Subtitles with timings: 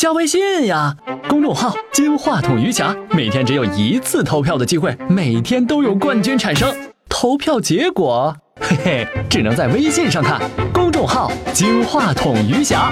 [0.00, 0.96] 加微信呀，
[1.28, 6.74] 公众号“金话筒余霞”，每天只有一次投票的机会，每天都有冠军产生。
[7.06, 10.40] 投票结果， 嘿嘿，只能在微信上看。
[10.72, 12.90] 公众号“金话筒余霞”。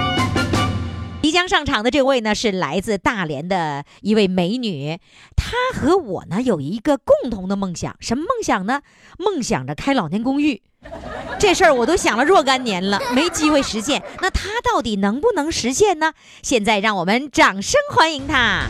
[1.23, 4.99] 即将上场的这位呢，是来自大连的一位美女，
[5.35, 8.81] 她和我呢有一个共同的梦想，什么梦想呢？
[9.17, 10.61] 梦想着开老年公寓。
[11.39, 14.01] 这事儿我都想了若干年了，没机会实现。
[14.21, 16.13] 那他到底能不能实现呢？
[16.41, 18.63] 现在让我们掌声欢迎他。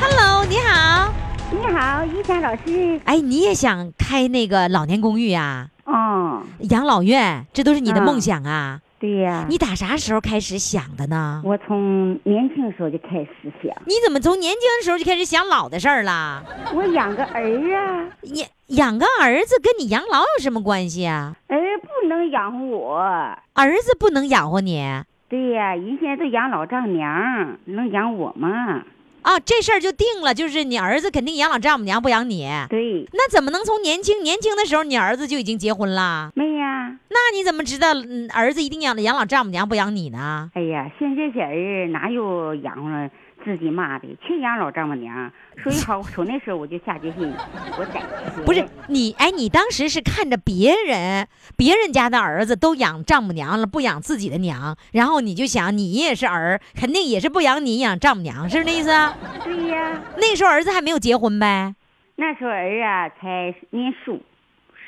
[0.00, 1.12] Hello，你好。
[1.50, 3.00] 你好，于霞老师。
[3.04, 8.80] 哎，你也想开那个老年公寓呀、哦，养老院，这都是你的嗯梦想啊？
[8.98, 11.42] 对呀，你打啥时候开始想的呢？
[11.44, 16.42] 我从年轻时候就开始想，你怎么从年轻的时候就开始想老的事儿了？
[16.74, 17.42] 我养个儿
[17.76, 21.36] 啊，养养个儿子跟你养老有什么关系啊？
[21.48, 22.98] 儿不能养活我。
[23.52, 24.82] 儿子不能养活你
[25.28, 28.82] 对呀，人现在都养老丈母娘，能养我吗？
[29.22, 29.38] 啊？
[29.40, 32.48] 这事儿就定了，就是你儿子肯定养老丈母娘不养你。
[32.70, 36.30] 对，那怎么能从年轻年轻的时候你儿子就已经结婚了？
[36.34, 36.96] 没呀。
[37.10, 40.50] 那你怎么知道嗯儿子一定养养老丈母娘不养你呢？
[40.54, 43.10] 哎呀，现在这人哪有养活
[43.44, 45.30] 自己骂的，亲养老丈母娘。
[45.62, 47.32] 所以好，从那时候我就下决心，
[47.78, 48.00] 我得
[48.44, 59.16] 不是你，哎，你当时是看着别人，别人家的儿子都养丈母娘了，不养自己的娘，然后你就想你也是儿，肯定也是不养你养丈母娘，是不是那意思啊？
[59.44, 61.74] 对呀，那时候儿子还没有结婚呗，
[62.16, 64.20] 那时候儿啊才念书，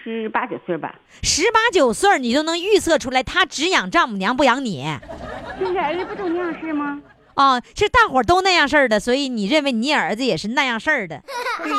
[0.03, 0.95] 十八九岁吧。
[1.23, 4.85] 十八九岁你都能预测出来，他只养丈母娘不养你。
[5.59, 7.01] 现在儿子不都那样式吗？
[7.37, 11.23] 哦，是大伙儿都那样事儿的，所以你认为你儿子也是那样事儿的。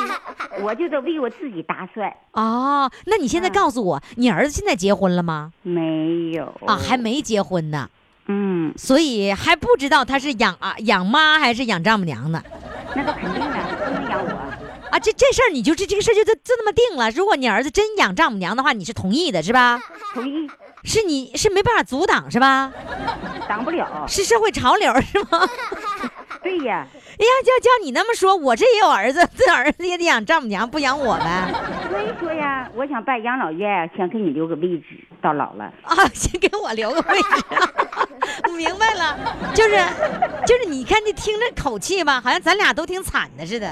[0.62, 2.12] 我就得为我自己打算。
[2.32, 5.52] 哦，那你现在告诉我，你儿子现在结婚了吗？
[5.62, 7.88] 没有啊，还没结婚呢，
[8.26, 12.42] 嗯，所以还不知道他是养啊养妈还是养丈母娘呢。
[12.94, 14.30] 那都肯定的，不能养我。
[14.90, 17.10] 啊，这这事儿你就这这个事儿就就就那么定了。
[17.10, 19.80] 如果你儿子真养丈母娘的话，你是同意的，是吧？
[20.14, 20.48] 同意，
[20.88, 22.72] 是你是没办法阻挡，是吧？
[23.46, 24.04] 挡不了。
[24.08, 25.46] 是社会潮流，是吗？
[26.42, 26.86] 对呀，
[27.18, 31.52] 哎呀，叫叫你那么说，我这也有儿子，这儿子也得养丈母娘，不养我呗？
[31.90, 34.84] 所以说呀，我想办养老院，想给你留个位置，
[35.20, 35.64] 到老了。
[35.82, 37.44] 啊，先给我留个位置。
[38.48, 39.16] 我明白了，
[39.52, 39.76] 就是
[40.46, 43.68] 就是，你看这听着口气吧，好像咱俩都挺惨的似的。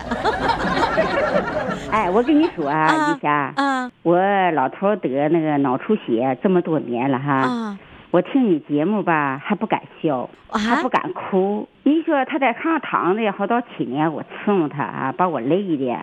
[1.93, 4.19] 哎，我跟你说啊，啊玉霞，啊我
[4.53, 7.79] 老头得那个脑出血这么多年了哈，啊
[8.17, 11.69] 我听你节目吧，还不敢笑，啊还不敢哭。
[11.83, 15.95] 你说他在炕上躺着好到七年，我伺候他啊，把我累的，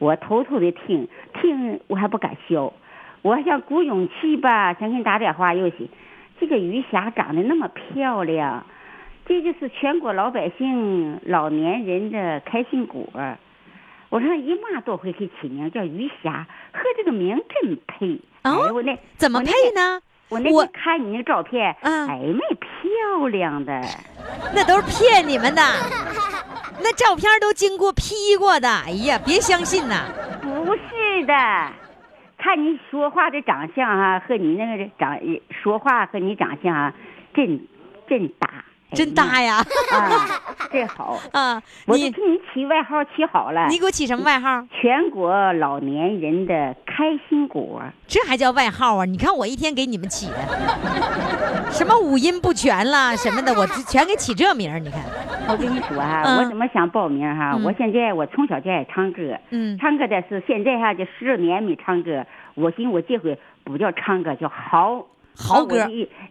[0.00, 2.72] 我偷偷的听听，我还不敢笑。
[3.22, 5.88] 我还想鼓勇气吧，想给你打电话又行，
[6.40, 8.66] 这个余霞长得那么漂亮，
[9.24, 13.06] 这就是全国老百姓老年人的开心果。
[14.08, 18.18] 我上姨妈多回去起名叫余霞，和这个名真配。
[18.42, 20.00] 哦哎，我那怎么配呢？
[20.32, 23.80] 我那我天看你那照片，嗯哎那漂亮的，
[24.54, 25.62] 那都是骗你们的，
[26.82, 28.66] 那照片都经过 P 过的。
[28.68, 30.06] 哎呀，别相信呐！
[30.40, 31.34] 不是的，
[32.38, 35.18] 看你说话的长相啊，和你那个长
[35.62, 36.94] 说话和你长相啊，
[37.34, 37.60] 真
[38.08, 39.56] 真搭，哎真搭呀！
[39.92, 40.28] 啊，
[40.72, 41.18] 真好。
[41.32, 44.66] 啊， 我就替你起外号起好了，你给我起什么外号？
[44.80, 47.82] 全国老年人的开心果。
[48.06, 49.04] 这还叫外号啊？
[49.04, 50.36] 你看我一天给你们起的，
[51.72, 54.78] 什么五音不全啦什么的，我 全给起这名儿。
[54.78, 55.00] 你看，
[55.48, 62.24] 我跟你说啊，嗯我怎么想报名哈、嗯我现在我从小就爱唱歌，嗯唱歌的是现在哈就十年没唱歌，
[62.54, 65.06] 我寻思我这回不叫唱歌，叫嚎。
[65.34, 65.76] 嚎歌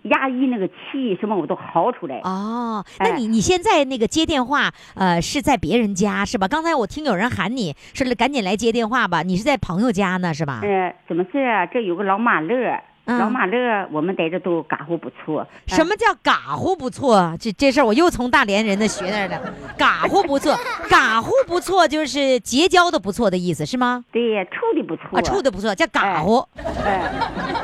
[0.03, 2.19] 压抑那个气什么我都嚎出来。
[2.23, 6.47] 哦，那哎你你现在那个接电话，呃，是在别人家是吧？
[6.47, 10.61] 刚才我听有人喊你说赶紧来接电话吧，你是在朋友家呢是吧？
[10.63, 11.65] 呃，怎么事啊？
[11.65, 15.45] 这有个老马乐，嗯老马乐，我们在这都嘎呼不错。
[15.67, 17.35] 什么叫嘎呼不错？
[17.39, 19.41] 这这事儿我又从大连人那学那儿的，
[19.77, 20.55] 嘎呼不错，
[20.87, 24.05] 嘎呼不错就是结交的不错的意思是吗？
[24.11, 25.17] 对呀，处的不错。
[25.17, 26.45] 啊，处的不错叫嘎呼。
[26.85, 27.11] 哎，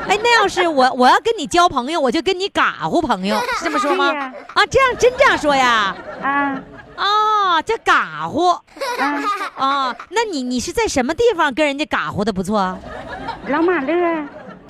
[0.08, 4.06] 哎，那要是我我要跟你交朋友，我就跟你嘎呼朋友， 是这么说吗？
[4.54, 5.94] 啊，这样真这样说呀？
[6.20, 6.60] 啊
[6.96, 8.60] 哦，叫嘎呼啊，
[9.56, 9.96] 啊？
[10.10, 12.76] 那你你是在什么地方跟人家嘎呼的不错？
[13.46, 14.24] 老马乐。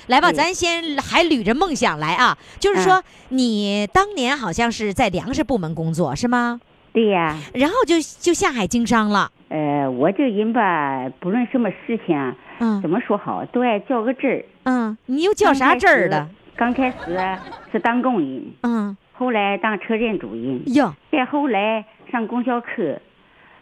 [0.09, 6.59] 来吧，对咱先还捋着梦想来啊，就是说你当年好像是在粮食部门工作是吗？
[6.91, 14.43] 对呀，然后就就下海经商了，呃，我这人吧，不论什么事情啊，嗯怎么说好，都爱较个真儿。
[14.63, 16.27] 嗯，你又较啥真儿的？
[16.55, 17.39] 刚开始啊
[17.71, 22.99] 是当工人，嗯，后来当车间主任，哟，再后来上供销科。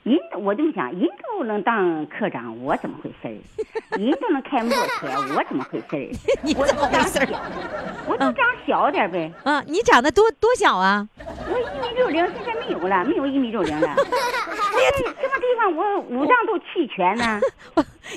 [0.07, 3.99] 人我这么想，人都能当科长，我怎么回事儿？
[3.99, 6.09] 人都能开摩托车，我怎么回事儿？
[6.57, 7.27] 我怎么回事儿？
[8.07, 9.29] 我就长小点儿呗。
[9.43, 11.05] 嗯，你长得多多小啊？
[11.19, 13.87] 我一米六零，现在没有了，没有一米六零了。
[13.99, 17.41] 哎，什么地方我五脏都齐全呢？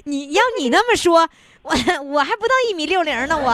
[0.04, 1.28] 你要你那么说，
[1.62, 1.72] 我
[2.04, 3.50] 我还不到一米六零呢，我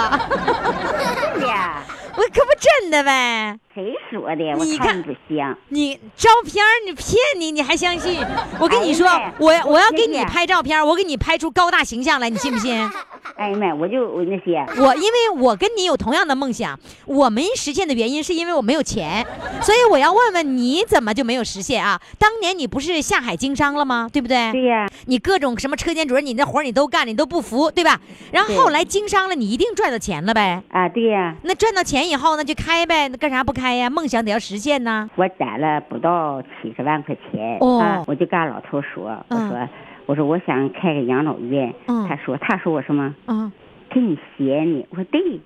[1.32, 1.48] 真的？
[2.18, 3.58] 我可不真的呗。
[3.76, 4.56] 谁说的？
[4.56, 5.54] 我你看不像。
[5.68, 8.18] 你照片儿你骗你，你还相信？
[8.58, 12.74] 我跟你说哎，我我要给你拍照片儿，我给你拍出高大形象来，你信不信？
[13.36, 19.26] 哎呀妈，我就我那些，我因为我跟你有同样的梦想，我没实现的原因是因为我没有钱，
[19.60, 22.00] 所以我要问问你怎么就没有实现啊？
[22.18, 24.08] 当年你不是下海经商了吗？
[24.10, 24.52] 对不对？
[24.52, 28.00] 对呀，你各种什么车间主任，你那活儿你都干，你都不服，对吧？
[28.32, 30.62] 然后后来经商了，你一定赚到钱了呗？
[30.70, 33.90] 啊对呀，那赚到钱以后，呢就开呗，那干啥不开呀？
[33.90, 35.08] 梦想得要实现呢。
[35.16, 39.68] 我攒了不到七十万块钱哦啊，我就跟俺老头说，我嗯说
[40.06, 43.14] 我说我想开个养老院，嗯他说他说我什么？
[43.26, 43.50] 嗯，
[43.90, 44.86] 给你闲呢？
[44.90, 45.40] 我说对，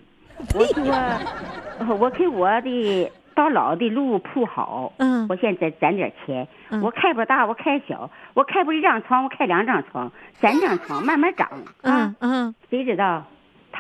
[1.79, 11.49] 我说我给我的到老的路铺好，嗯我现在攒点钱，嗯我开不大，我开小，我开不一张床，我开两张床，三张床， 慢慢涨
[11.83, 12.47] 啊嗯。
[12.49, 13.25] 嗯，谁知道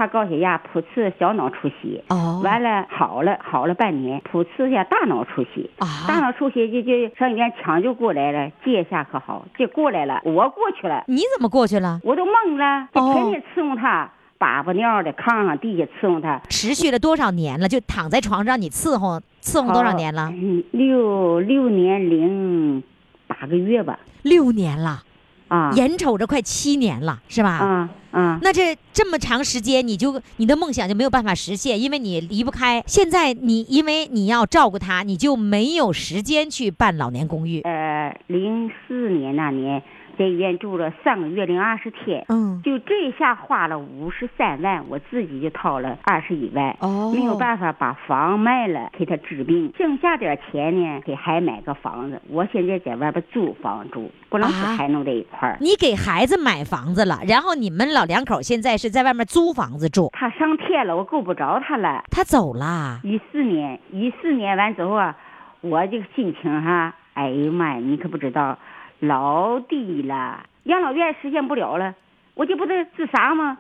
[0.01, 5.69] 他高血压普次小脑出血，哦，完了好了好了半年，普次下大脑出血。
[6.09, 12.01] 大啊，脑出血就就上医院抢救过来了，这下可好，这过来了，我过去了，你怎么过去了？
[12.03, 17.69] 我都懵了，就哦天天伺候他，粑粑尿的炕上地下伺候他，持续了多少年了？
[17.69, 20.31] 就躺在床上你伺候伺候多少年了？
[20.33, 22.83] 嗯，六六年零
[23.27, 25.03] 八个月吧，六年了，
[25.49, 27.51] 啊眼瞅着快七年了，是吧？
[27.51, 32.83] 啊啊，那这这么长时间，你就你的梦想就没有办法实现，因为你离不开。
[32.87, 37.61] 现在你因为你要照顾他，你就没有时间去办老年公寓。
[37.61, 39.83] 呃，零四年那年
[40.21, 52.21] 在医院住了三个月零二十天，嗯，就这下花了五十三万，我自己就掏了二十一万，哦没有办法把房卖了给他治病，剩下点钱呢给孩买个房子。
[52.29, 55.57] 我现在在外边租房住，不能啊和孩弄在一块儿。
[55.59, 60.11] 你给孩子买房子了，然后你们老两口现在是在外面租房子住。
[60.13, 62.05] 他上天了，我够不着他了。
[62.11, 65.17] 他走了，一四年，一四年完之后啊，
[65.63, 68.59] 我这个心情哈，哎呀妈呀，你可不知道，
[69.01, 71.95] 老低了，养老院实现不了了，
[72.35, 73.59] 我这不得自杀吗？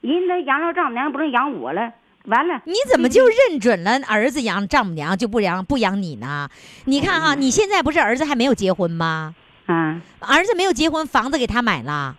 [0.00, 1.92] 人家养老丈母娘不能养我了，
[2.24, 6.48] 完了，你怎么就认准了儿子养丈母娘就不养不养你呢？
[6.86, 9.34] 你看哈，你现在不是儿子还没有结婚吗？
[9.66, 10.00] 啊？
[10.20, 12.16] 儿子没有结婚，房子给他买了，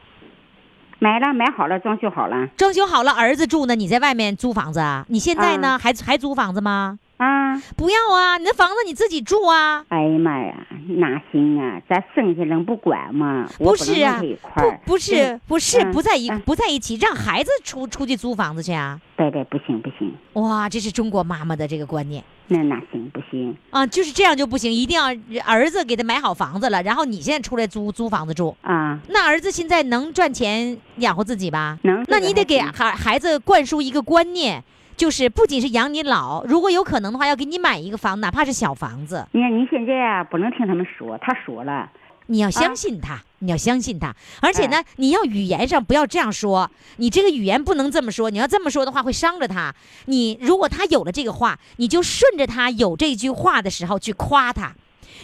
[1.00, 5.04] 买了，买好了，装修好了装修好了，儿子住呢，你在外面租房子啊？
[5.10, 7.00] 你现在呢，啊还还租房子吗？
[7.22, 7.56] 啊！
[7.78, 9.86] 不要啊，你那房子你自己住啊。
[9.90, 10.56] 哎呀妈呀，
[10.98, 11.80] 哪行啊？
[11.88, 13.48] 咱剩下能不管吗？
[13.60, 14.20] 不是啊
[14.56, 19.00] 不不是不是嗯不在一嗯不在一起，让孩子出出去租房子去啊！
[19.16, 23.56] 对对，不行不行，哇，这是中国妈妈的这个观念那哪行不行？
[23.70, 25.06] 啊，就是这样就不行，一定要
[25.46, 28.56] 儿子给他买好房子了，然后你现在出来租租房子住。
[28.62, 31.78] 啊，那儿子现在能赚钱养活自己吧？
[31.84, 32.04] 能。
[32.08, 34.64] 那你得给孩孩子灌输一个观念，
[34.98, 41.90] 就是不仅是养你老，如果有可能的话，要给你买一个房，哪怕是小房子，你看你现在啊，不能听他们说，他说了。
[42.28, 49.76] 你要相信他，你要相信他，而且呢，你要语言上不要这样说，你这个语言不能这么说，你要这么说的话会伤着他。
[50.06, 54.74] 你如果他有了这个话，你就顺着他有这句话的时候去夸他。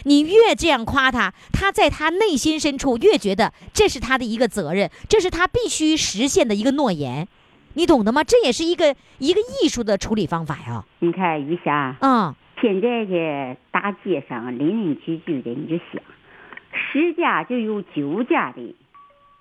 [0.04, 7.26] 你越这样夸他，他在他内心深处越觉得这是他的一个责任，这是他必须实现的一个诺言。
[7.74, 8.24] 你懂得吗？
[8.24, 10.84] 这也是一个一个艺术的处理方法呀。
[10.98, 16.02] 你看于霞，嗯，现在的大街上邻邻居居的，你就想，
[16.72, 18.74] 十家就有九家的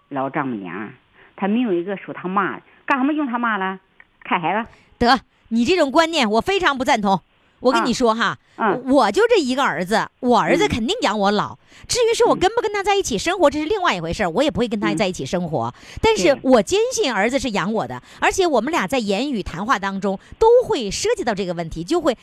[0.10, 0.92] 老丈母娘，
[1.36, 3.80] 她没有一个说他妈的，干什么用他妈了？
[4.24, 4.70] 看孩子，
[5.00, 5.20] 得，
[5.50, 7.22] 你这种观念我非常不赞同。
[7.60, 11.58] 我跟你说哈，嗯我就这一个儿子，我儿子嗯肯定养我老。
[11.88, 15.74] 至于说我跟不跟他在一起生活，这是另外一回事儿，我也不会跟他嗯在一起生活。
[16.02, 22.18] 但是我坚信儿子是养我的，而且我们俩在言语谈话当中都会涉及到这个问题，就会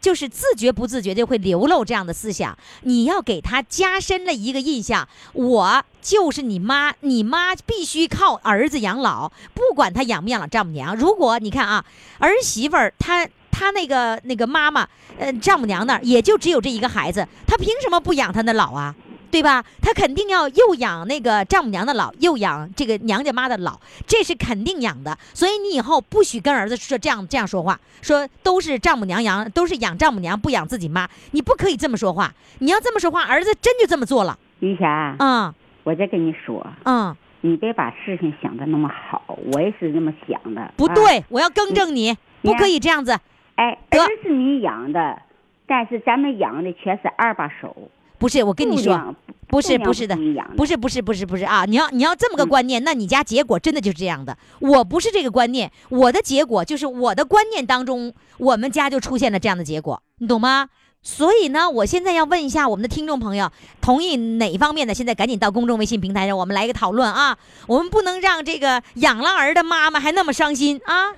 [0.00, 2.56] 就是自觉不自觉就会流露这样的思想。
[2.82, 10.96] 你要给他加深了一个印象，我就是你妈，你妈必须靠儿子养老，不管他养不养老丈母娘。
[10.96, 11.84] 如果你看啊，
[12.18, 13.28] 儿媳妇儿她。
[13.50, 14.86] 她那个那个妈妈，
[15.18, 18.94] 呃，丈母娘那儿也就只有这一个孩子，他凭什么不养他的老啊？
[19.30, 19.64] 对吧？
[19.80, 25.16] 他肯定要又养那个丈母娘的老，又养这个娘家妈的老，这是肯定养的。
[25.32, 32.34] 所以你以后不许跟儿子说这样这样说话，说都是丈母娘养，都是养丈母娘不养自己妈，你不可以这么说话。
[32.58, 34.36] 你要这么说话，儿子真就这么做了。
[34.58, 35.54] 于霞，嗯
[35.84, 40.60] 我再跟你说，嗯，你别把事情想的那么好，我也是这么想的。
[40.62, 43.16] 啊不对，我要更正你，不可以这样子。
[43.60, 45.20] 哎，得儿是你养的，
[45.66, 47.76] 但是咱们养的全是二把手。
[48.16, 49.14] 不是，我跟你说，
[49.48, 50.16] 不是不是的
[50.56, 51.66] 不是不是不是不是啊！
[51.66, 54.34] 你要你要这么个嗯观念，那你家结果真的就是这样的。
[54.60, 60.70] 我不是这个观念，我的结果就是我的观念当中，我们家就出现了这样的结果，你懂吗？
[61.02, 64.92] 所以呢，我现在要问一下我们的听众朋友，同意哪方面的？
[64.92, 67.38] 现在赶紧到公众微信平台上，我们来一个讨论啊！
[67.66, 71.10] 我们不能让这个养了儿的妈妈还那么伤心啊！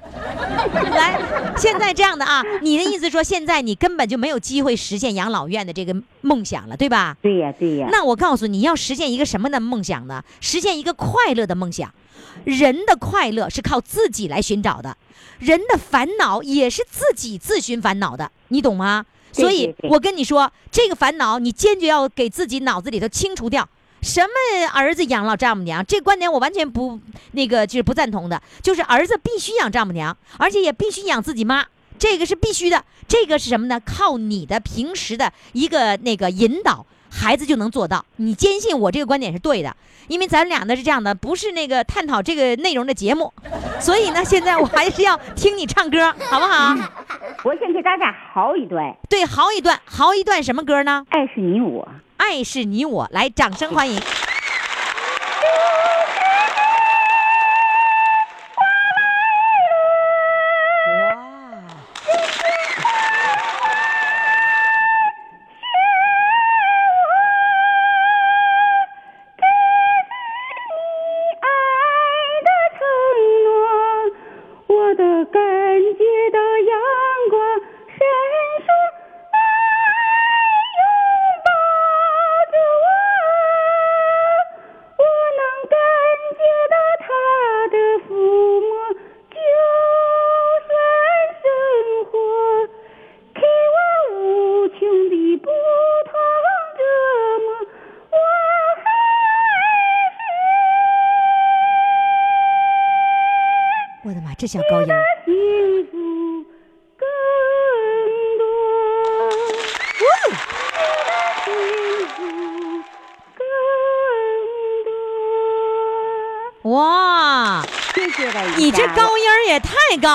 [0.73, 1.21] 来，
[1.57, 7.17] 现在这样的啊，你的意思说，现在你根本就没有机会实现养老院的这个梦想了，对吧？
[7.21, 7.89] 对呀对呀。
[7.91, 10.23] 那我告诉你要实现一个什么的梦想呢？
[10.41, 11.93] 实现一个快乐的梦想。
[12.45, 14.97] 人的快乐是靠自己来寻找的，
[15.41, 19.07] 人的烦恼也是自己自寻烦恼的，你懂吗？
[19.33, 23.69] 对所以我跟你说，这个烦恼你坚决要给自己脑子里头清除掉。
[24.03, 26.99] 什么儿子养老丈母娘，这观点我完全不
[27.33, 28.43] 那个就是不赞同的。
[28.61, 31.65] 就是儿子必须养丈母娘，而且也必须养自己妈，
[32.01, 32.85] 这个是必须的。
[33.07, 33.81] 这个是什么呢？
[33.85, 38.05] 靠你的平时的一个那个引导，孩子就能做到。
[38.17, 39.77] 你坚信我这个观点是对的，
[40.09, 43.33] 因为咱俩呢是这样的，不是那个探讨这个内容的节目，
[43.79, 46.75] 所以呢，现在我还是要听你唱歌， 好不好？
[47.45, 51.05] 我先给大家嚎一段，对，嚎一段，嚎一段什么歌呢？
[51.11, 51.87] 爱是你我。
[52.17, 54.01] 爱是你我，来，掌声欢迎。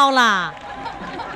[0.07, 0.53] 高了，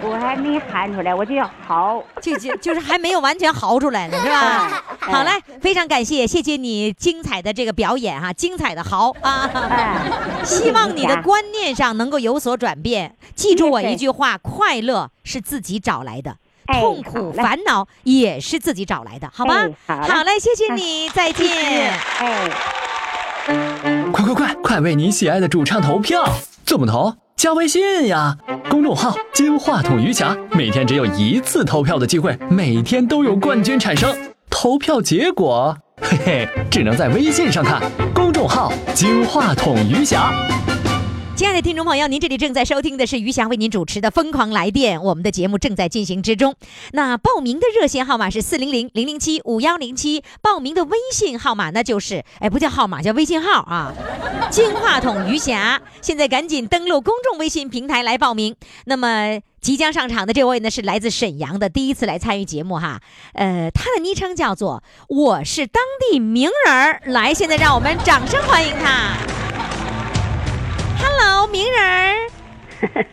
[0.01, 2.01] 我还没喊出来，我就要嚎。
[2.21, 4.81] 就就就是还没有完全嚎出来呢，是吧？
[5.01, 9.49] 好嘞，非常感谢，谢谢你精彩的这个表演哈、精彩的嚎啊！
[9.69, 9.97] 哎，
[10.45, 13.17] 希望你的观念上能够有所转变。
[13.35, 16.37] 记住我一句话：快乐是自己找来的，
[16.67, 20.01] 哎痛苦、烦恼也是自己找来的，好吧哎？
[20.07, 21.91] 好嘞嘞，谢谢你，再见。
[22.19, 22.49] 哎。
[24.13, 26.23] 快快快，快为你喜爱的主唱投票！
[26.65, 27.15] 怎么投？
[27.35, 28.37] 加微信呀，
[28.81, 34.11] 公众号“金话筒鱼侠”，每天只有一次投票的机会，每天都有冠军产生。
[34.49, 37.79] 投票结果，嘿嘿，只能在微信上看。
[38.11, 40.33] 公众号“金话筒鱼侠”。
[41.41, 46.53] 亲爱的听众朋友，您这里正在收听的是余霞为您主持的《疯狂来电》，我们的节目正在进行之中。
[46.91, 53.91] 那报名的热线号码是四零零零零七五幺零七，报名的微信号码那就是，哎，不叫号码，叫微信号啊，
[54.51, 55.81] 金话筒余霞。
[55.99, 58.55] 现在赶紧登录公众微信平台来报名。
[58.85, 59.39] 那么。
[59.61, 62.99] 即将上场的这位呢是来自沈阳的，第一次来参与节目哈，
[63.33, 66.99] 呃，他的昵称叫做“我是当地名人”。
[67.13, 69.40] 来，现在让我们掌声欢迎他。
[71.01, 72.15] Hello，名人儿。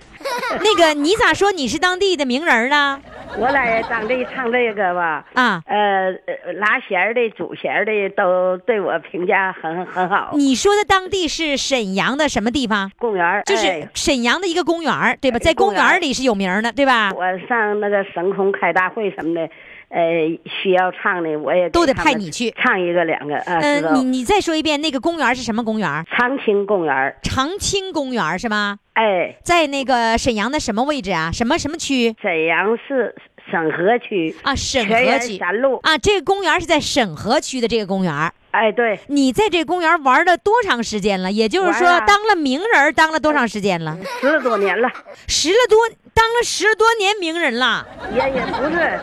[0.60, 3.00] 那个你咋说你是当地的名人呢？
[3.36, 10.30] 我在当地唱这个吧，啊，呃，呃拉弦儿的、主弦儿的都对我评价很很好。
[10.34, 12.90] 你说的当地是沈阳的什么地方？
[12.98, 15.38] 公园就是哎沈阳的一个公园，对吧？
[15.38, 17.12] 在公公园里是有名儿的，对吧？
[17.14, 19.48] 我上那个省空开大会什么的，
[19.90, 20.00] 呃，
[20.44, 26.04] 需要唱的我也都得派你去唱一个两个啊，知道嗯，你你再说一遍，那个公园是什么公园？
[26.10, 28.78] 长青公园，长青公园是吗？
[28.94, 31.30] 哎，在那个沈阳的什么位置啊？
[31.32, 33.14] 什么什么区沈阳市
[33.50, 34.54] 沈河区啊？
[34.54, 38.32] 沈河区三路，啊，这个公园是在沈河区的这个公园。
[38.50, 41.30] 哎，对，你在这公园玩了多长时间了？
[41.30, 43.96] 也就是说，当了名人儿当了多长时间了？
[44.20, 44.90] 十多年了，
[45.28, 45.78] 十了多，
[46.12, 48.98] 当了十多年名人了也也不是，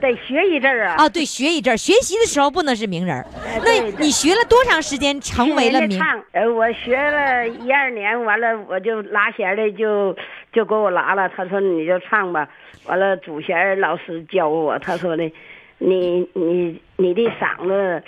[0.00, 0.94] 得学一阵儿啊。
[0.98, 1.08] 啊！
[1.08, 3.24] 对，学一阵儿，学习的时候不能是名人
[3.64, 5.98] 那你学了多长时间成为了名？
[5.98, 10.16] 唱，呃，我学了一二年，完了我就拉弦儿的就
[10.52, 12.48] 就给我拉了，他说你就唱吧。
[12.86, 15.30] 完了主弦儿老师教我，他说的，
[15.78, 18.02] 你你你的嗓子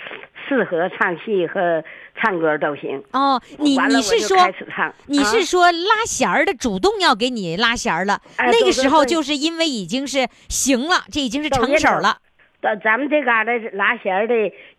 [0.47, 1.83] 适合唱戏和
[2.21, 3.01] 唱歌都行。
[3.11, 8.19] 哦，你你是说开始唱你啊是说拉弦儿的主动要给你拉弦儿了？
[8.37, 12.17] 哎那个时候就是因为已经是行了，这已经是成手了。
[12.61, 14.33] 咱咱们这嘎达拉弦儿的，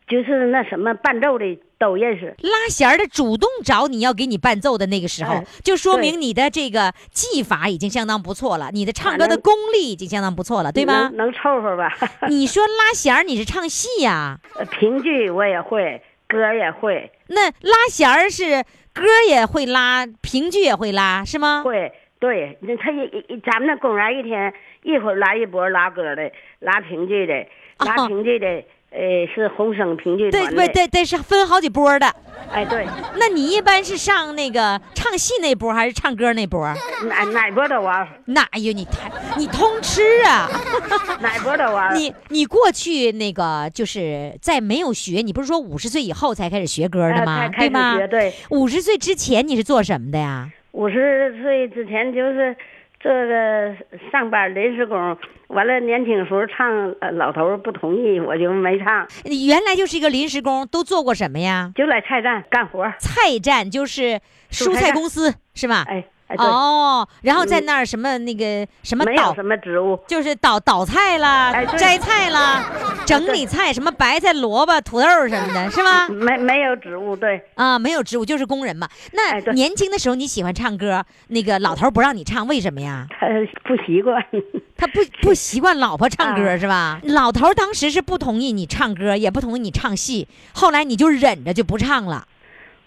[0.06, 2.37] 就是那什么伴奏的都认识。
[2.42, 11.16] 拉弦儿的主动找你要给你伴奏的那个时候，哎就说明你的这个技法已经相当不错了，你的唱歌的功力已经相当不错了，对吗能？
[11.16, 11.90] 能凑合吧？
[12.28, 18.62] 你说拉弦儿你是唱戏呀、呃评剧我也会，歌也会，那拉弦儿是
[18.94, 21.62] 歌也会拉，评剧也会拉，是吗？
[21.64, 21.92] 会。
[22.20, 27.46] 对，那他一一咱们那公园一天一会儿拉一波拉歌的，拉评剧的，
[27.78, 30.47] 拉哦评剧的，呃，是红省评剧对。
[30.49, 32.06] 对对对，是分好几波的。
[32.52, 32.85] 哎，对，
[33.16, 36.66] 那你一般是上那个唱戏那波，还是唱歌那波？
[37.06, 40.49] 哪哪波都玩，那哎呦，你太你通吃啊！
[41.23, 41.94] 哪波都玩。
[41.97, 47.48] 你你过去那个就是在没有学，你不是说五十岁以后才开始学歌的呃吗？
[47.48, 47.96] 对吗，？
[48.09, 50.50] 对，五十岁之前你是做什么的呀？
[50.72, 52.57] 五十岁之前就是
[53.02, 53.74] 这个
[54.12, 55.16] 上班临时工，
[55.48, 61.72] 完了年轻时候唱，呃老头不同意，我就没唱，你原来就是一个临时工，都做过什么呀？
[61.74, 62.84] 就来菜站干活。
[62.98, 65.84] 菜站就是蔬菜公司是吧？
[65.88, 69.99] 哎哎，哦，然后在那儿什么那个什么倒没有什么植物。
[70.07, 72.64] 就是倒倒菜啦、哎对摘菜啦、
[73.05, 76.09] 整理菜，什么白菜、萝卜、土豆什么的，是吧？
[76.09, 78.88] 没没有植物，对，啊，没有植物，就是工人嘛。
[79.12, 83.07] 那哎对年轻的时候你喜欢唱歌，那个老头儿不让你唱，为什么呀？
[83.11, 83.27] 他
[83.69, 84.25] 不习惯。
[84.77, 87.01] 他不不习惯老婆唱歌啊是吧？
[87.05, 92.25] 老头儿当时是不同意你唱歌，也不同意你唱戏，后来你就忍着就不唱了。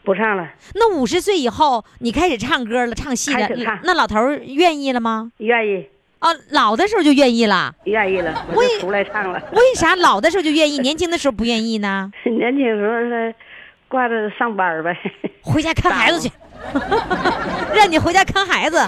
[0.03, 5.31] 不唱了，那五十岁以后，你开始唱歌了，唱戏了唱，那老头儿愿意了吗？
[5.37, 5.87] 愿意
[6.19, 9.41] 哦，老的时候就愿意了，愿意了，我出来唱了。
[9.51, 12.11] 为啥老的时候就愿意，年轻的时候不愿意呢？
[12.23, 13.35] 年轻时候是
[13.87, 14.97] 挂着上班呗，
[15.43, 16.31] 回家看孩子去，
[17.73, 18.79] 让你回家看孩子，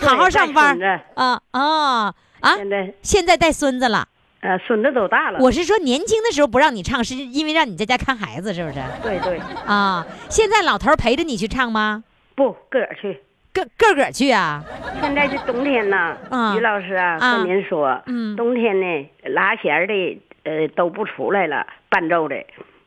[0.00, 0.78] 好好上班
[1.14, 2.56] 啊啊啊！
[2.56, 4.06] 现在现在带孙子了，
[4.44, 5.38] 呃孙子都大了。
[5.40, 8.78] 我是说年轻的时候不让你唱，是因为让你在家看孩子，是不是？
[9.02, 12.04] 对对，啊，现在老头儿陪着你去唱吗？
[12.34, 13.20] 不个儿去。
[13.54, 14.62] 个个个去啊？
[15.00, 19.94] 现在是冬天呐，啊于老师啊，啊跟您说，嗯冬天呢拉弦儿的
[20.42, 22.36] 呃都不出来了，伴奏的，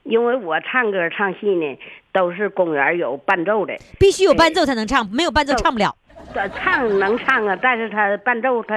[0.03, 1.79] 因为我唱歌唱戏呢
[2.11, 5.95] 都是公园有伴奏的，必须有伴奏才能唱，没有伴奏奏唱不了。
[6.33, 8.75] 这唱能唱啊，但是他伴奏他，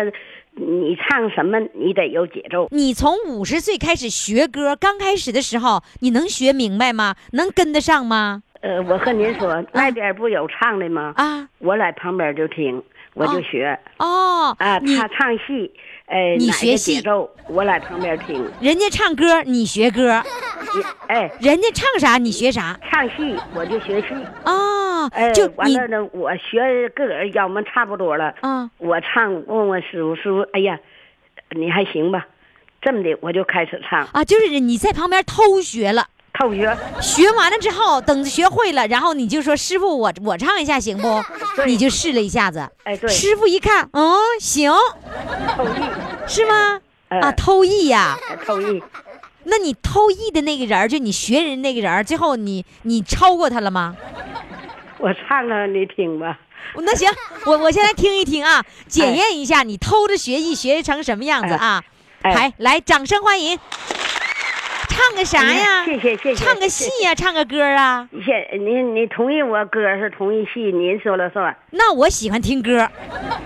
[0.61, 2.69] 你唱什么你得有节奏。
[2.71, 7.15] 你从五十岁开始学歌，刚开始的时候，你能学明白吗？
[7.33, 8.43] 能跟得上吗？
[8.61, 11.15] 呃，我和您说，那边不有唱的吗？
[11.17, 12.83] 啊我在旁边就听，
[13.15, 14.79] 我就哦学哦，啊。
[14.81, 15.73] 你他唱戏，
[16.11, 18.45] 呃，你学戏节奏，我在旁边听。
[18.61, 20.21] 人家唱歌，你学歌；
[21.07, 22.77] 哎，人家唱啥，你学啥。
[22.91, 24.09] 唱戏我就学戏。
[24.45, 28.35] 哦，哎，就你完了呢，我学个个要么差不多了。
[28.41, 30.81] 啊，我唱，问问师傅，师傅，哎呀，
[31.51, 32.27] 你还行吧？
[32.83, 36.77] 这么的，我就开始唱，啊，就是你在旁边偷学了，偷学。
[37.01, 41.23] 学完了之后，等学会了，然后你就说师傅，我我唱一下行不？
[41.67, 44.73] 你就试了一下子，哎，对，师傅一看，嗯，行，
[45.57, 45.83] 偷艺，
[46.27, 46.81] 是吗？
[47.09, 48.17] 呃啊，偷艺呀、
[48.47, 48.83] 偷艺。
[49.45, 53.97] 那你偷艺的那个人，就你学人那个人，最后你你超过他了吗？
[54.99, 56.39] 我唱了，你听吧。
[56.77, 57.11] 那行，
[57.47, 61.83] 我我先来听一听啊，检验一下你偷着学艺学成什么样子啊！
[62.23, 63.59] 哎来来，掌声欢迎！
[64.91, 65.85] 唱个啥呀？
[65.85, 68.09] 谢谢谢谢唱个戏呀、唱个歌啊？
[68.25, 71.57] 谢你你同意我歌是同意戏，您说了算。
[71.71, 72.89] 那我喜欢听歌，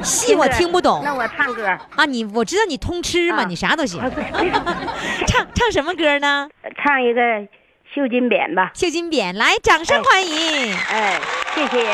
[0.03, 2.07] 戏我听不懂那我唱歌，啊。
[2.07, 4.01] 你我知道你通吃嘛，啊你啥都行
[5.29, 6.49] 唱唱什么歌呢？
[6.83, 7.21] 唱一个
[7.95, 8.73] 《绣金匾》吧。
[8.75, 10.75] 绣金匾，来，掌声欢迎。
[10.89, 11.21] 哎，
[11.55, 11.85] 谢谢。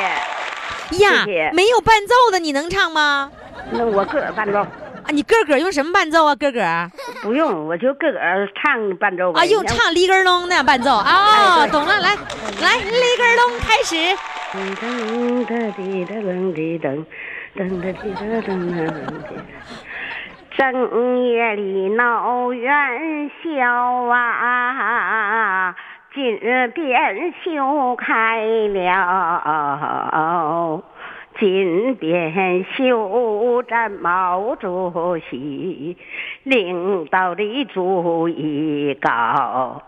[1.05, 3.31] 呀谢谢，没有伴奏的你能唱吗？
[3.73, 4.69] 那我个儿伴奏啊，
[5.13, 6.35] 你个个用什么伴奏啊？
[6.37, 6.89] 个个啊，
[7.23, 8.19] 不用，我就个个
[8.55, 9.45] 唱伴奏吧。
[9.45, 12.17] 用唱里根隆那样伴奏哦，哎懂了，来
[12.61, 13.97] 来，里根隆开始。
[14.53, 14.77] 噔
[15.47, 17.05] 噔滴哒噔滴噔，
[17.57, 19.31] 噔噔滴哒噔哒噔滴。
[20.59, 25.75] 正月里闹元宵啊，
[26.13, 28.83] 金匾绣开了。
[31.41, 35.97] 金匾绣着毛主席
[36.43, 39.83] 领导的主意高。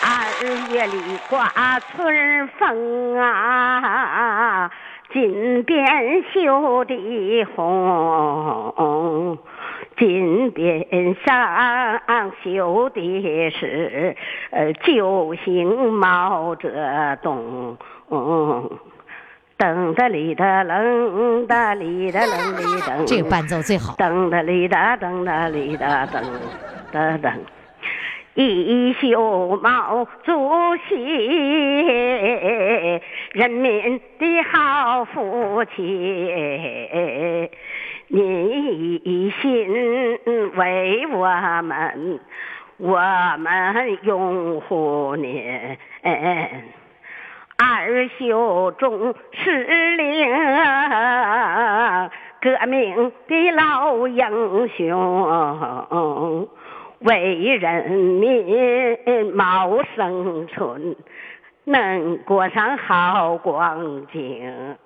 [0.00, 0.14] 二
[0.72, 4.70] 月里刮春风啊，
[5.12, 9.36] 金匾绣的红，
[9.96, 14.16] 金匾上绣的是
[14.52, 16.70] 呃救星毛泽
[17.20, 17.76] 东。
[19.58, 23.96] 噔哒哩哒楞哒哩哒楞哩噔，这个伴奏最好。
[23.96, 26.22] 噔哒哩哒噔哒哩哒噔
[26.92, 27.32] 哒噔。
[28.34, 30.94] 一袖毛主席，
[33.32, 37.50] 人民的好父亲，
[38.06, 40.20] 您一心
[40.54, 41.26] 为我
[41.62, 42.20] 们，
[42.76, 43.00] 我
[43.40, 45.76] 们拥护您。
[47.60, 50.30] 二袖中是领，
[52.40, 56.48] 革命的老英雄。
[57.00, 60.94] 为人民谋生存，
[61.64, 64.76] 能过上好光景。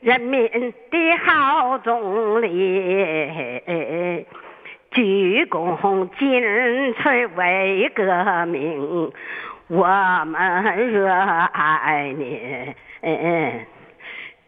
[0.02, 0.50] 人民
[0.90, 4.26] 的好总理，
[4.92, 6.42] 鞠躬尽
[6.96, 9.12] 瘁为革命，
[9.70, 9.88] 我
[10.26, 13.66] 们热爱您。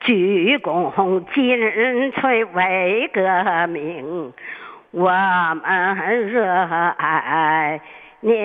[0.01, 1.57] 鞠躬尽
[2.11, 4.33] 瘁为革命，
[4.91, 6.45] 我们热
[6.97, 7.79] 爱
[8.19, 8.35] 您。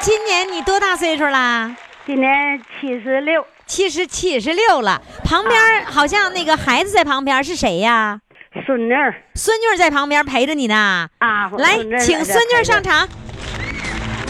[0.00, 1.76] 今年你多大岁数啦？
[2.08, 8.18] 今年七十六，七十七十六了，旁边好像那个孩子在旁边是谁呀？
[8.64, 11.06] 孙女儿孙女儿在旁边陪着你呢。
[11.18, 13.06] 啊，来请孙女儿上场，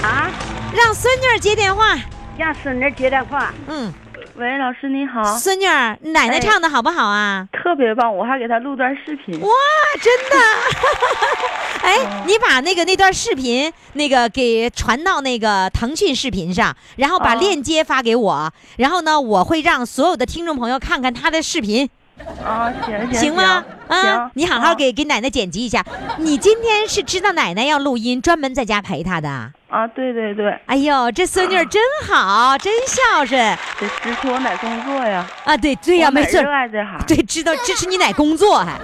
[0.03, 0.29] 啊，
[0.75, 1.97] 让孙女儿接电话。
[2.37, 3.55] 让孙女儿接电话。
[3.69, 3.95] 嗯，
[4.39, 7.45] 喂，老师你好，孙女儿，奶奶哎唱的好不好啊？
[7.53, 9.41] 特别棒，我还给她录段视频。
[9.41, 9.49] 哇，
[10.01, 11.83] 真的！
[11.83, 21.91] 哎，你把那个那段视频那个给传到那个腾讯视频上，然后把哦链接发给我，然后呢，我会让所有的听众朋友看看她的视频，
[22.45, 23.65] 啊，行行行吗？
[23.89, 25.85] 啊行，，你好好给给奶奶剪辑一下。
[26.19, 29.51] 你今天是知道奶奶要录音，专门在家陪她的。
[29.69, 33.39] 啊，对对对，哎呦，这孙女儿真好，真孝顺
[33.79, 35.27] 得支持我奶工作呀。
[35.45, 35.55] 啊！
[35.59, 36.99] 对对呀，没错热，爱这行。
[37.07, 38.79] 对，知道支持你奶工作还，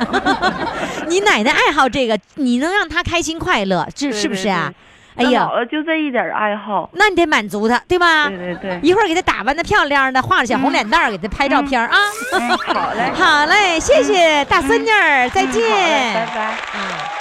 [1.09, 4.71] 你奶奶爱好这个，你能让她开心快乐，是是不是啊？
[5.17, 6.91] 哎呀老，了就这一点爱好。
[6.95, 8.29] 那你得满足她，对吧？
[8.29, 11.97] 对对对，一会儿给她打扮的漂亮的，画着小红脸蛋儿，给她拍照片儿啊。
[12.33, 16.55] 嗯，好嘞， 好嘞，谢谢大孙女儿，再嗯拜拜
[17.07, 17.14] 见。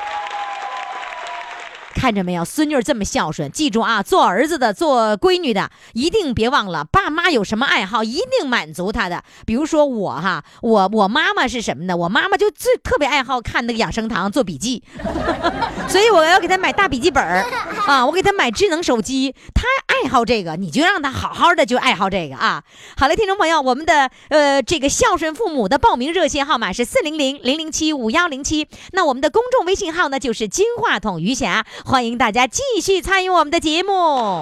[2.03, 9.23] 看着没有，孙女儿这么孝顺，记住啊，做儿子的、做闺女的，一定别忘了，爸妈有什么爱好，一定满足他的。
[9.45, 11.95] 比如说我哈，我我妈妈是什么呢？
[11.95, 14.83] 我妈妈就最特别爱好看那个养生堂做笔记，
[15.87, 17.23] 所以我要给她买大笔记本
[17.87, 22.61] 啊，我给她买智能手机，她爱好这个，你就让她好好的就爱好这个啊。
[22.97, 34.41] 好了，听众朋友，我们的呃这个孝顺父母的报名热线号码是四零零零零七五幺零七，那我们的公众微信号呢就是金话筒余霞，欢迎大家继续参与我们的节目。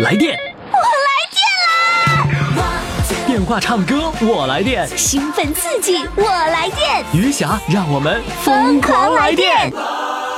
[0.00, 0.38] 来电，
[0.70, 3.26] 我来电啦！
[3.26, 9.72] 电话唱歌我来电，兴奋刺激，我来电，余霞让我们疯狂来电。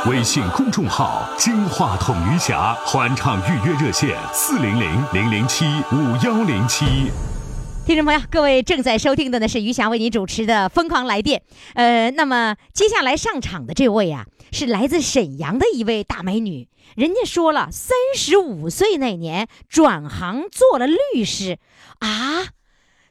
[0.08, 7.10] 微信公众号“金话筒余霞”欢唱预约热线：四零零零零七五幺零七。
[7.86, 11.40] 听众朋友，各位正在收听的呢是余霞为你主持的《疯狂来电》。
[11.74, 16.66] 呃，那么接下来上场的这位啊，是来自沈阳的一位大美女。
[16.96, 21.58] 人家说了，三十五岁那年转行做了律师
[22.00, 22.46] 啊，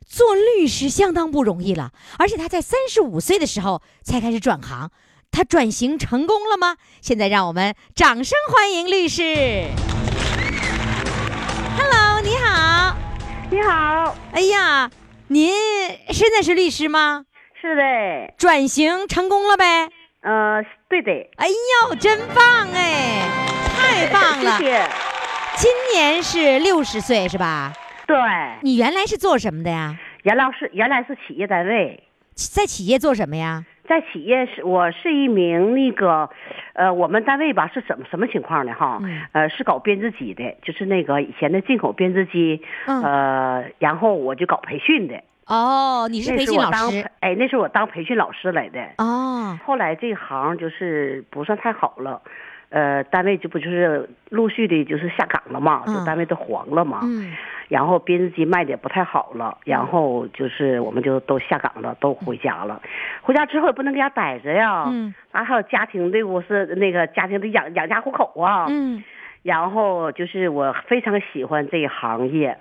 [0.06, 4.92] 做律师相当不容易了，而且她在三十五岁的时候才开始转行。
[5.32, 6.76] 她转型成功了吗？
[7.02, 9.70] 现在让我们掌声欢迎律师。
[11.78, 12.85] Hello，你好。
[13.52, 14.90] 你好，哎呀，
[15.28, 15.52] 您
[16.10, 17.26] 现在是律师吗？
[17.62, 19.88] 是的，转型成功了呗？
[20.22, 23.30] 呃，对的，哎呦，真棒哎，
[23.78, 24.58] 太棒了！
[24.58, 24.90] 谢谢。
[25.58, 27.72] 今年是六十岁是吧？
[28.08, 28.18] 对，
[28.62, 29.96] 你原来是做什么的呀？
[30.24, 32.04] 原来是原来是企业单位，
[32.34, 33.64] 在企业做什么呀？
[33.88, 36.30] 在企业是我是一名那个，
[36.74, 38.74] 呃，我们单位吧是怎么什么情况呢？
[38.74, 48.80] 哈，嗯呃，是搞编织机的，就是那个以前的进口编织机，嗯呃，然后我就搞培训的，哦，你是那培训老师哎，那是我当培训老师来的。
[48.98, 52.22] 哦，后来这行就是不算太好了，
[52.76, 57.00] 呃，单位这不就是陆续的就是下岗了嘛，嗯就单位都黄了嘛。
[57.04, 57.34] 嗯
[57.68, 62.80] 然后编织机卖的也不太好了，然后就是我们就都下岗了，都回家了。
[63.24, 68.68] 回家之后也不能搁家待着呀，嗯啊，还有家庭的，我是那个家庭得养养家糊口啊。
[68.70, 69.04] 嗯，
[69.42, 72.56] 然后就是我非常喜欢这一行业，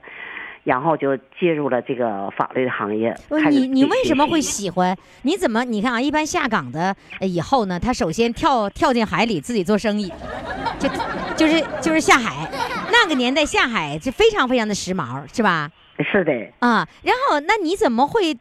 [0.64, 3.14] 然后就介入了这个法律的行业。
[3.50, 4.96] 你你为什么会喜欢？
[5.22, 6.00] 你怎么你看啊？
[6.00, 10.11] 一般下岗的呃以后呢，他首先跳跳进海里自己做生意，
[10.79, 10.88] 就
[11.37, 12.50] 就是就是下海。
[12.90, 15.70] 那个年代下海是非常非常的时髦，是吧？
[16.11, 18.37] 是的，啊，然后那你怎么会？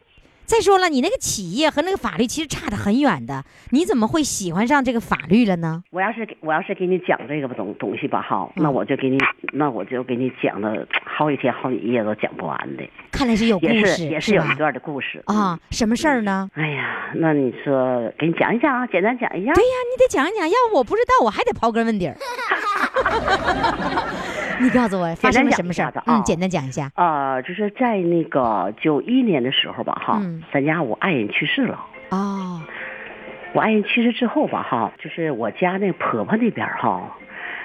[0.46, 5.82] 再说了，你那个企业和那个法律其实差得很远的，你怎么会喜欢上这个法律了呢？
[5.90, 9.18] 我要是给我要是给你讲这个东东西吧，哈，那嗯我就给你，
[9.52, 15.22] 那我就给你讲的好几天好几夜都讲不完的，看来是有故也事，是也是有一段的故事。
[15.26, 16.48] 啊，什么事儿呢？
[16.54, 19.52] 哎呀，那你说给你讲一讲啊，简单讲一下。
[19.54, 22.14] 对呀，你得讲一讲，要不我不知道，我还得刨根问底儿。
[24.60, 26.90] 你告诉我发生了什么事儿嗯，简单讲一下。
[26.96, 31.84] 呃，就是在那个九一年的时候吧，哈，嗯咱家我爱人去世了。
[32.10, 32.60] 哦，
[33.52, 37.16] 我爱人去世之后吧，哈，就是我家那婆婆那边哈，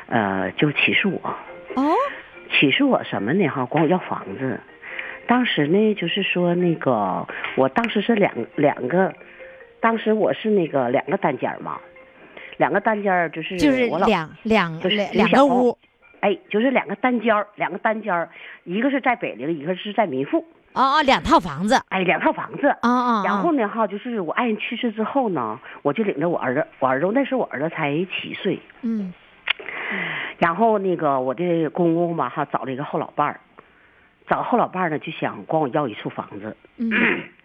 [0.08, 1.30] 呃，就起诉我，
[1.76, 1.94] 哦，
[2.60, 3.48] 起诉我什么呢？
[3.48, 4.60] 哈，管我要房子。
[5.28, 9.14] 当时呢，就是说那个，我当时是两两个，
[9.80, 11.78] 当时我是那个两个单间嘛，
[12.58, 15.78] 两个单间就是就是两两就是两两个屋。
[16.22, 18.30] 哎，就是两个单间儿，两个单间儿，
[18.64, 20.40] 一个是在北陵，一个是在民富，
[20.74, 21.82] 哦哦，两套房子。
[21.90, 22.68] 哎，两套房子。
[22.82, 23.24] 啊啊。
[23.26, 29.14] 然后呢，哈，就是我爱人去世之后呢，我就领着我儿子，我儿子那时候我儿子才七岁，嗯
[30.38, 33.40] 然后那个我的公公吧，哈，找了一个后老伴儿，
[34.28, 36.90] 找后老伴儿呢，就想管我要一处房子，嗯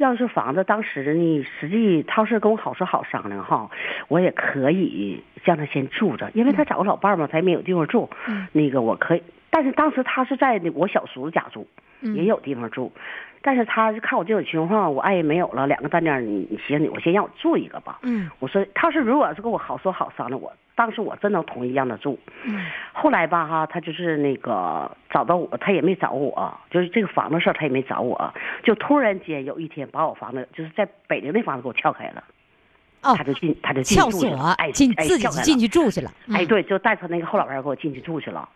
[0.00, 3.70] 要是房子，当时呢，实际他要是跟我好说好商量哈，
[4.08, 8.46] 我也可以让他先住着，因为他找个老伴儿嘛，他也没有地方住，嗯。
[8.52, 11.66] 那个我可以，但是当时他是在那我小叔子家住，
[12.00, 12.14] 嗯。
[12.14, 12.90] 也有地方住，
[13.42, 17.98] 但是他是看我这种情况，我爱人没有了，两个单间儿，你你行，你我先让我住一个吧。
[18.02, 22.18] 嗯我说，他是如果是跟我好说好商量，我当时我真能同意让他住。
[22.44, 32.22] 嗯后来吧哈，他就是那个找到我，他也没找我，就是这个房子事儿他也没找我，就突然间有一天把我房子就是在北京那房子给我撬开了，
[33.02, 36.10] 哦他就进他就进撬去住去了锁哎哎进自己进去住去了。
[36.32, 38.46] 哎，嗯，对，就带他那个后老伴儿给我进去住去了。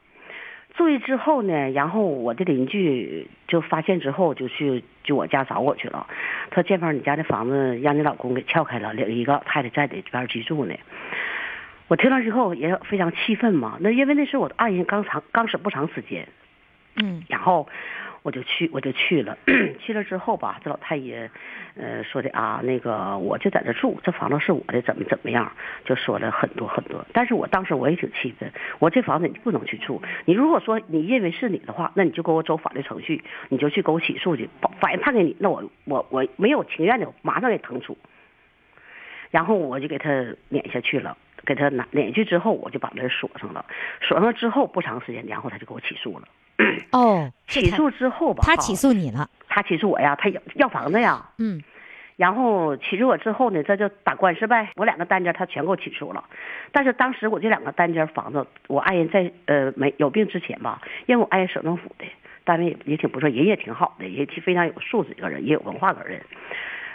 [0.76, 6.06] 住去之后呢，然后我的邻居就发现之后，就去就我家找我去了。
[6.50, 10.74] 他说：“建芳，你家的房子让你老公给撬开了，领一个太太在里边居住呢。”
[11.87, 13.76] 我听了之后也非常气愤嘛。
[13.80, 16.26] 那因为那是我的爱人刚长刚死不长时间，
[16.96, 17.68] 嗯然后
[18.24, 19.37] 我就去，我就去了。
[19.78, 21.30] 去了之后吧，这老太爷，
[21.76, 25.52] 呃，说的啊，那个我就在这住，这房子是我的，怎么怎么样，
[25.84, 27.04] 就说了很多很多。
[27.12, 30.00] 但是我当时我也挺气愤，我这房子你不能去住。
[30.24, 34.48] 你如果说你认为是你的话，那你就给我走法律程序，你就去给我起诉去，
[34.80, 37.98] 法院判给你，那我我我没有情愿的，我马上给腾出。
[39.30, 40.08] 然后我就给他
[40.48, 43.66] 撵下去了，给他拿撵下去之后，我就把门锁上了。
[44.00, 46.26] 锁上之后不长时间，然后他就给我起诉了。
[46.92, 49.28] 哦，起诉之后吧，他起诉你了。
[49.48, 51.30] 他起诉我呀，他要要房子呀。
[51.38, 51.62] 嗯
[52.16, 54.70] 然后起诉我之后呢，这就打官司呗。
[54.76, 56.22] 我两个单间他全给我起诉了，
[56.70, 62.04] 但是当时我这两个单间房子，我爱人在呃没有病之前吧，因为我爱人省政府的，
[62.44, 66.20] 单位也也挺不错，人也挺好的，也挺非常有素质一个人，也有文化个人。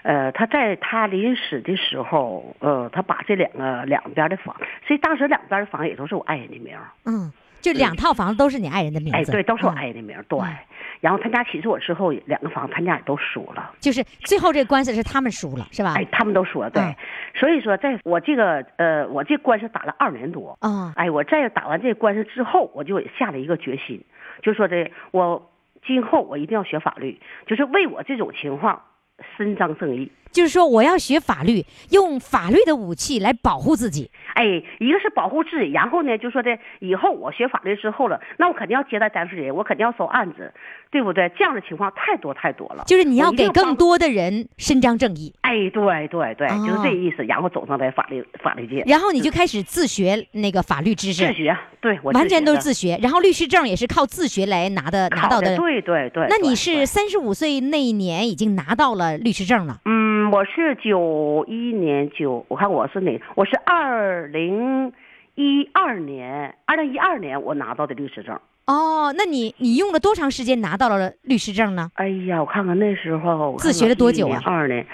[0.03, 4.55] 呃，他在他临死的时候，呃，他把这两个两边的房，
[4.87, 6.91] 所以当时两边的房也都是我爱人的名儿。
[7.05, 7.29] 嗯，
[7.61, 9.31] 就两套房子都是你爱人的名哎，字。
[9.31, 10.39] 对，都是我嗯爱人的名儿，对。
[10.99, 13.71] 然后他家起诉我之后，两个房子他家也都输了。
[13.79, 15.93] 就是最后这个官司是他们输了，是吧？
[15.95, 16.95] 哎，他们都说对，嗯
[17.35, 24.03] 所以说，在我这个呃，我这官司打了二年多，啊哎，我在打完这官司之后，我就下了一个决心，
[24.41, 25.49] 就说这我
[25.87, 27.17] 今后我一定要学法律，
[27.47, 28.81] 就是为我这种情况
[29.37, 30.11] 伸张正义。
[30.39, 34.09] 就是说我要学法律，用法律的武器来保护自己。
[34.35, 34.45] 哎，
[34.79, 40.53] 一个是保护自己，然后呢，就说的以后我学法律之后了，那我肯定要接待当事人，我肯定要收案子，
[40.89, 41.29] 对不对？
[41.37, 42.85] 这样的情况太多太多了。
[42.87, 47.23] 就是你要给更多的人伸张正义，哎，对对对，就是哦这意思。
[47.23, 52.97] 然后走上在法律法律界，然后你就开始自学那个法律知识，自学，对我完全都是自学。
[53.01, 55.57] 然后律师证也是靠自学来拿的，拿到的。
[55.57, 56.25] 对对对。
[56.25, 59.81] 对那你是三十五岁那一年已经拿到了律师证了？
[59.83, 63.19] 嗯，我是九一年九，我看我是哪？
[63.33, 64.93] 我是二零
[65.33, 68.39] 一二年，二零一二年我拿到的律师证。
[68.67, 71.89] 哦，那你你用了多长时间拿到了律师证呢？
[71.95, 74.85] 哎呀，我看看那时候自学了多久啊二年。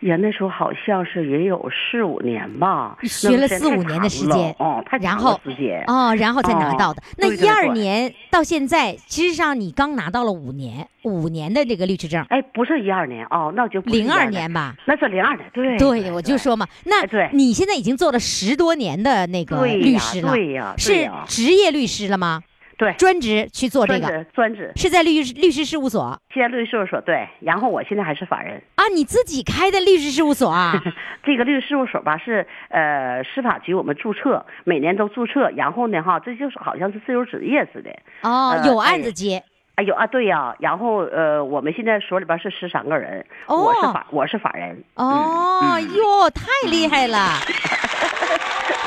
[0.00, 5.82] 呀，那时候好像是也有四五年吧，学了四五年的时间哦，太长然后时间。
[5.86, 7.02] 哦，然后才拿到的。
[7.16, 14.76] 那一二年到现在，其实上你刚拿到了五年，五年的这个律师证，哎，不是一二年哦，那就不零二年吧？
[14.86, 22.42] 那是零二年，对对，我就说嘛，那你现在已经做了十多年的那个律师了，对呀对是呀职业律师了吗？
[22.78, 28.62] 对，专职去做这专个，职专职，是在律师律师事务所现在律师事务所对，然后我现在还是法人。
[28.76, 28.86] 啊？
[28.94, 30.72] 你自己开的律师事务所啊？
[31.24, 37.90] 这个律师事务所吧是呃司法局我们注册，每年都注册，然后呢哈，这就是好像是自由职业似的。
[38.22, 39.42] 哦，呃有案哎子接。
[39.74, 44.82] 哎呦啊，对呀、然后呃，我们现在所里边是十三个人，哦我是法我是法人。
[44.94, 47.34] 哦嗯哟，太厉害了！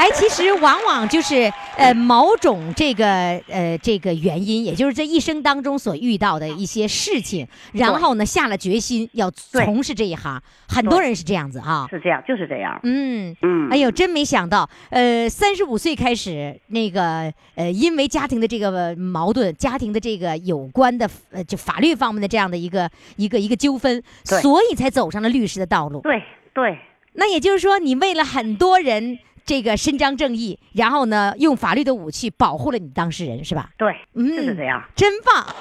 [0.02, 3.06] 哎，其实往往就是呃某种这个
[3.48, 11.86] 呃这个原因，也就是这一生当中所遇到的一些事情，然后呢下了决心要从事这一行，很多人是这样子哈。
[11.92, 12.80] 是这样，就是这样。
[12.82, 26.02] 嗯嗯哎呦，真没想到，呃，三十五岁开始，那个呃，因为家庭的这个矛盾，家庭的这个有关的呃，就法律方面的这样的一个一个一个纠纷，所以才走上了律师的道路。
[26.02, 26.24] 对
[26.56, 26.80] 对
[27.14, 33.70] 那也就是说，你为了很多人这个伸张正义，然后呢，用法律的武器保护了你当事人，是吧？
[33.78, 34.84] 对，嗯就是这样。
[34.96, 35.46] 真棒！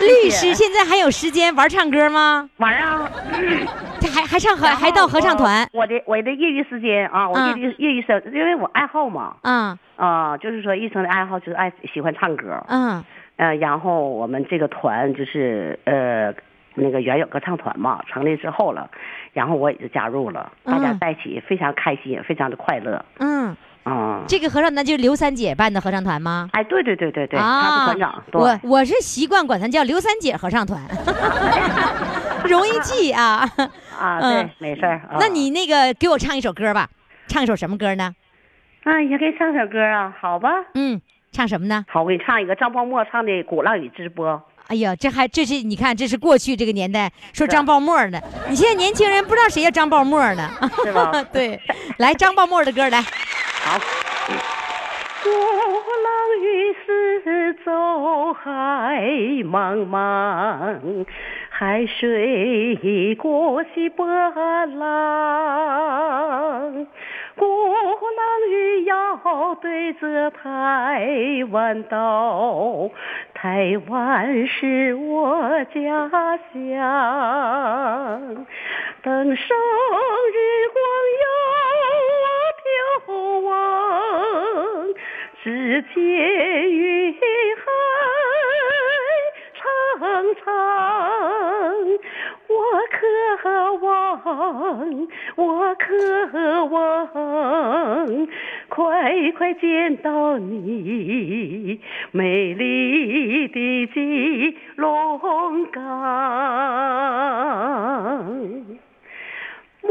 [0.00, 2.48] 律师现在还有时间玩唱歌吗？
[2.58, 3.08] 玩啊
[4.00, 13.04] 这 还还唱合还到合唱团我我的我的业余时间啊，我嗯业余业余生，因为我爱好嘛，嗯啊，就是说一生的爱好就是爱喜欢唱歌，嗯
[13.36, 16.32] 呃，然后我们这个团就是呃
[16.78, 18.88] 那个原有歌唱团嘛，成立之后了，
[19.32, 26.48] 然后我也就加入了，大家嗯在一起非常开心，也非常的快乐，嗯，啊、这个合唱团就是刘三姐办的合唱团吗？
[26.52, 30.80] 哎，对对对对对，他啊是团长，对，我我是习惯管他叫刘三姐合唱团，
[32.48, 33.48] 容易记啊。
[33.98, 34.98] 啊， 嗯对，没事儿。
[35.08, 36.88] 啊那你那个给我唱一首歌吧，
[37.26, 38.14] 唱一首什么歌呢？
[38.84, 40.50] 啊，也可以唱首歌啊，好吧？
[40.74, 41.00] 嗯，
[41.32, 41.84] 唱什么呢？
[41.88, 44.28] 好，我给你唱一个张泡沫唱的《鼓浪屿直播》。
[44.68, 48.20] 哎呀，这还这是你看，这是过去这个年代说张泡沫呢。
[48.48, 50.50] 你现在年轻人不知道谁叫张泡沫呢，
[50.84, 51.58] 是吧 对，
[51.96, 53.00] 来张泡沫的歌来。
[53.64, 53.78] 好。
[55.20, 56.10] 鼓浪
[56.42, 58.46] 屿四周海
[59.42, 61.04] 茫茫，
[61.50, 64.76] 海水过隙波浪。
[67.36, 72.90] 鼓浪屿要对着台湾岛，
[73.40, 76.10] 台湾是我家
[76.52, 76.58] 乡。
[79.00, 79.56] 登上
[80.34, 80.38] 日
[80.74, 80.82] 光
[81.22, 81.24] 遥
[83.06, 83.08] 眺
[83.42, 83.48] 望，
[85.44, 85.46] 只
[85.94, 87.18] 见云海
[89.54, 89.62] 苍
[90.42, 90.44] 苍。
[92.48, 92.52] 我
[92.90, 92.98] 渴
[93.86, 93.86] 望，
[95.36, 95.86] 我渴
[96.64, 96.76] 望，
[98.78, 101.80] 快快见到你
[102.12, 105.82] 美丽的基隆港。
[109.82, 109.90] 母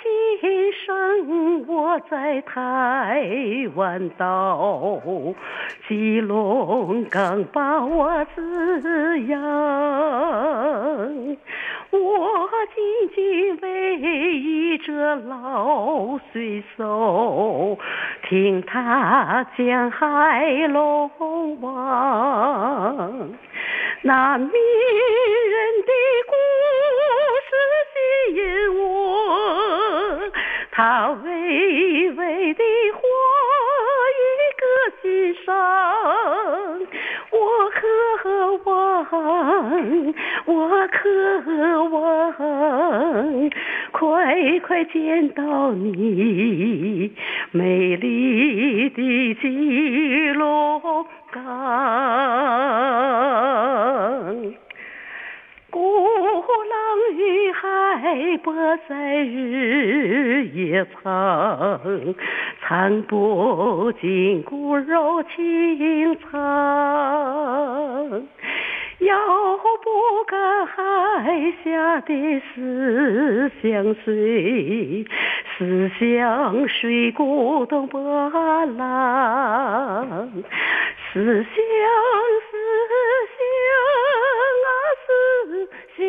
[0.00, 4.98] 亲生我在台湾岛，
[5.86, 9.38] 基隆港把我滋养。
[12.00, 13.64] 我紧紧偎
[13.98, 17.76] 依着老水手，
[18.28, 21.10] 听他讲海龙
[21.60, 23.30] 王。
[24.02, 25.92] 那迷人的
[26.28, 26.32] 故
[27.48, 27.50] 事
[27.92, 27.96] 吸
[28.36, 28.40] 引
[28.80, 28.86] 我，
[30.70, 31.26] 他娓
[32.14, 33.00] 娓的话
[34.14, 34.20] 语
[34.60, 34.62] 歌
[35.02, 35.46] 心上，
[37.30, 37.38] 我
[37.70, 37.80] 渴
[38.64, 39.06] 望，
[40.46, 40.98] 我渴
[41.90, 41.96] 望，
[43.92, 47.12] 快快见到你，
[47.52, 50.80] 美丽的吉隆
[51.30, 51.38] 港。
[57.52, 58.54] 海波
[58.88, 61.80] 在日夜唱，
[62.60, 66.28] 唱不尽骨肉情长。
[68.98, 69.16] 遥
[69.82, 75.06] 不可海下的思乡水，
[75.56, 78.30] 思乡水鼓动波
[78.76, 80.32] 浪，
[81.12, 82.58] 思乡思
[83.36, 83.40] 乡
[84.64, 84.68] 啊
[85.06, 85.06] 思
[85.98, 86.04] 乡，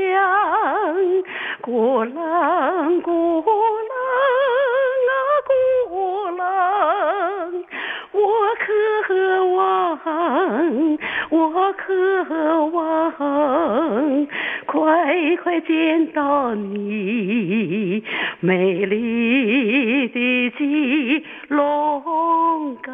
[1.61, 3.91] 鼓浪鼓浪
[5.09, 5.11] 啊
[5.47, 5.51] 鼓
[6.37, 6.41] 浪，
[8.11, 8.19] 我
[8.59, 8.67] 渴
[9.55, 9.57] 望，
[11.31, 11.83] 我渴
[12.67, 13.17] 望，
[14.67, 14.77] 快
[15.43, 18.03] 快见到你，
[18.39, 22.93] 美丽的吉隆港。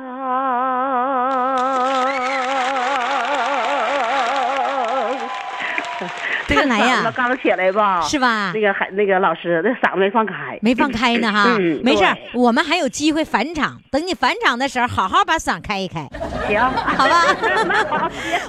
[6.56, 7.12] 看来呀。
[7.16, 8.52] 刚起来吧，是吧？
[8.54, 13.80] 那个还那个老师，那嗓子没放开，没放开呢哈，嗯 没事，我们还有机会返场。
[13.92, 16.08] 等你返场的时候，好好把嗓开一开，
[16.48, 16.60] 行，
[16.98, 17.26] 好吧？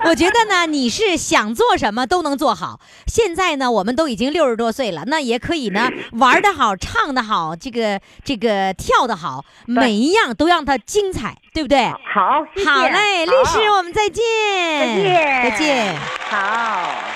[0.04, 2.80] 我觉得呢，你是想做什么都能做好。
[3.06, 11.86] 现在呢，我们都已经六十多岁了，那也可以呢，玩的好，唱的好，这个这个跳的好，每一样都让它精彩，对不对？
[11.86, 14.22] 好，好嘞，律师，我们再见，
[14.80, 15.96] 再见，再见。
[16.28, 17.15] 好。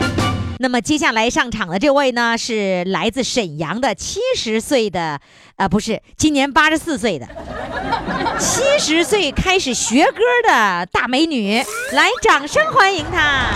[0.61, 5.19] 那么接下来上场的这位呢，是来自沈阳的七十岁的，
[5.55, 7.27] 呃，不是，今年八十四岁的，
[8.37, 11.57] 七十岁开始学歌的大美女，
[11.93, 13.47] 来，掌声欢迎她。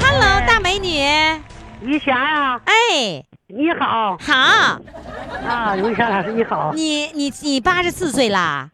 [0.00, 0.98] Hello，大美女，
[1.80, 4.18] 余霞呀，哎，你好。
[4.20, 4.34] 好，
[5.46, 8.70] 啊，于霞老师你好，你你你八十四岁啦？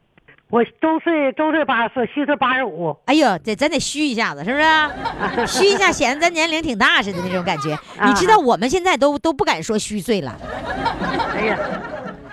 [0.50, 5.46] 我周岁周岁八十四，虚岁八十五，哎呦，这咱得虚一下子，是不是？
[5.60, 7.78] 虚一下显得咱年龄挺大似的那种感觉。
[8.02, 10.34] 你知道我们现在都都不敢说虚岁了，
[11.36, 11.58] 哎呀，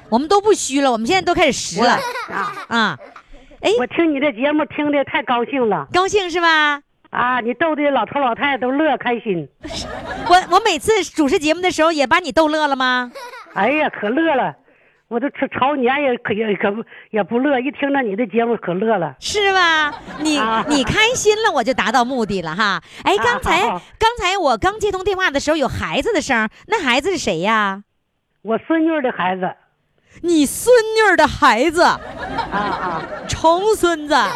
[0.09, 1.99] 我们都不虚了，我们现在都开始实了
[2.31, 2.99] 啊，啊！
[3.59, 6.81] 哎，我听你这节目听的太高兴了高兴是吧？
[7.09, 9.45] 啊，你逗的老头老太太都乐开心，
[10.29, 13.11] 我我每次主持节目的时候也把你逗乐了吗？
[13.55, 14.55] 哎呀，可乐了。
[15.07, 19.15] 我都朝朝年也可也可不也不乐，一听到你的节目可乐了。
[19.19, 19.93] 是吧？
[20.19, 22.81] 你啊你开心了，我就达到目的了哈。
[23.03, 23.61] 哎，刚才
[23.99, 27.83] 刚才我刚接通电话的时候有孩子的声，那孩子是谁呀？
[28.41, 29.55] 我孙女的孩子，
[30.21, 31.99] 你孙女的孩子，啊
[32.51, 34.31] 啊重孙子啊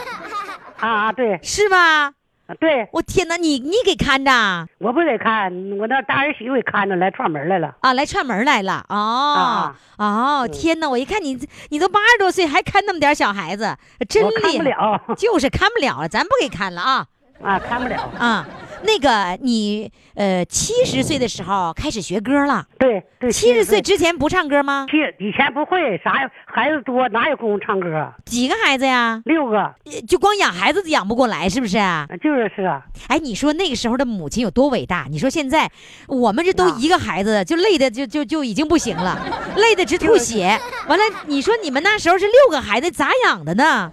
[0.80, 2.14] 啊，对是吧？
[2.56, 4.66] 对，我天哪，你你给看着啊？
[4.80, 7.76] 我不得看，我那大儿媳妇也看着来串门来了。
[7.82, 10.48] 啊来串门来了哦、啊哦！
[10.48, 11.40] 天哪，我一看你
[11.70, 13.78] 你都八十多岁还看那么点小孩子，
[14.10, 14.58] 真厉害。
[14.58, 17.06] 不了就是看不了了，咱不给看了啊
[17.44, 18.10] 啊，看不了。
[18.18, 18.48] 啊！
[18.84, 24.86] 那个你呃七十岁的时候开始学歌了，对对，七十岁之前不唱歌吗？
[24.90, 26.14] 七以前不会，啥
[26.46, 28.12] 孩子多，哪有功夫唱歌？
[28.26, 29.22] 几个孩子呀？
[29.26, 31.78] 六个，呃就光养孩子养不过来，是不是？
[32.22, 35.08] 就是是啊，哎，你说那个时候的母亲有多伟大？
[35.10, 35.70] 你说现在
[36.08, 39.20] 我们这都啊一个孩子，就累的就就就已经不行了，
[39.58, 40.58] 累的直吐血。
[40.88, 43.92] 完了，你说你们那时候是六个孩子，咋养的呢？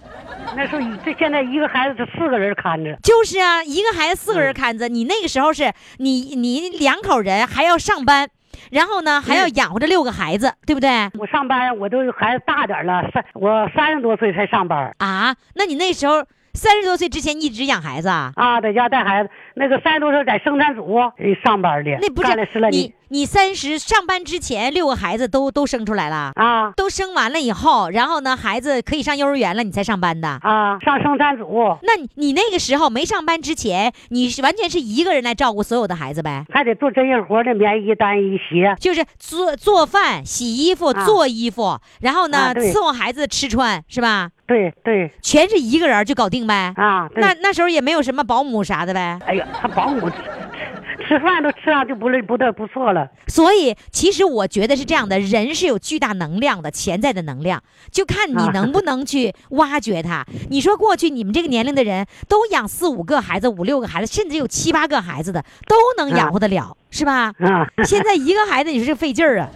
[0.55, 8.29] 那时候一这现在一个孩子是四个人看着，就是啊，一个孩子四个嗯人看着，你那个时候是你你两口人还要上班，
[8.71, 10.89] 然后呢还要养活这六个孩子，对不对？
[11.19, 18.31] 我上班我都孩子大点了，三我三十多岁才上班啊，那你那时候三十多岁之前一直养孩子啊？
[18.35, 19.29] 啊，在家带孩子。
[19.53, 30.27] 那个三十多岁在生产组呃上班的，那不是干了十来年你你三十上班之前六个孩子都都生出来了啊，都生完了以后，然后呢孩子可以上幼儿园了，你才上班的。
[30.41, 36.45] 啊，上生产组那你你那个时候没上班之前，你是完全是一个人来照顾所有的孩子呗？
[36.51, 38.75] 还得做针线活的棉衣、单衣、鞋。
[38.79, 44.29] 就是做做饭、洗衣服、啊做衣服，然后呢、啊伺候孩子吃穿，是吧？
[44.45, 46.71] 对对全是一个人就搞定呗。
[46.77, 49.19] 啊，那那时候也没有什么保姆啥的呗。
[49.25, 50.09] 哎呀，他保姆
[51.07, 53.07] 吃饭都吃上就不累不得不错了。
[53.27, 60.25] 所以，其实我觉得是这样的，人是有巨大能量的，潜在的能量，就看你啊能不能去挖掘它。
[60.51, 67.33] 你说过去你们这个年龄的人都养四五个孩子、五六个孩子，甚至有七八个孩子的，都能养活得了，是吧？
[67.39, 69.49] 啊，现在一个孩子，你说这费劲儿啊！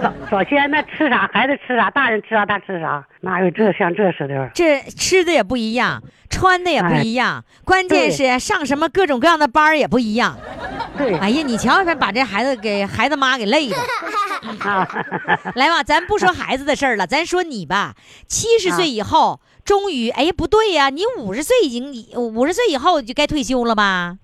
[0.02, 4.50] 早早先那吃啥，孩子吃啥，大人吃啥，他吃啥，哪有这像这似的？
[4.54, 10.38] 这吃的也不一样，穿的也不一样，关键是上什么各种各样的班儿也不一样。
[10.96, 13.76] 对哎呀，你瞧瞧，把这孩子给孩子妈给累的。
[14.60, 14.88] 啊，
[15.54, 17.94] 来吧，咱不说孩子的事儿了，咱说你吧。
[18.26, 24.16] 七十岁以后，终于，哎呀，不对呀，你五十岁已经，五十岁以后就该退休了吧？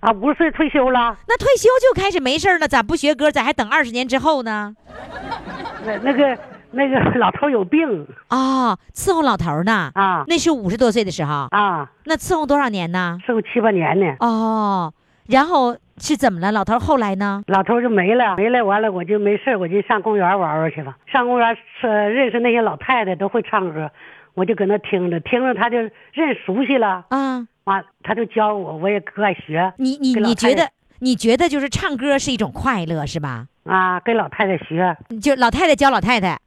[0.00, 3.32] 啊，五十岁退休了，那退休就开始没事儿了，咋不学歌？
[3.32, 4.76] 咋还等二十年之后呢？
[5.84, 6.38] 那那个
[6.70, 9.90] 那个老头有病哦，伺候老头呢？
[9.94, 13.18] 啊那是五十多岁的时候，啊，那伺候多少年呢？
[13.26, 14.16] 伺候七八年呢。
[14.20, 14.92] 哦，
[15.26, 16.52] 然后是怎么了？
[16.52, 17.42] 老头后来呢？
[17.46, 20.94] 老头就没了，没了，完了我就没事，我就上公园玩玩去了。
[21.10, 23.90] 上公园是认识那些老太太都会唱歌，
[24.34, 30.68] 我就搁那听着，听着他就认熟悉了，啊，完他就教我，我也可爱学你你你觉得？
[31.00, 33.46] 你觉得就是唱歌是一种快乐是吧？
[33.68, 34.96] 啊，跟老太太学。
[35.20, 36.38] 就老太太教老太太，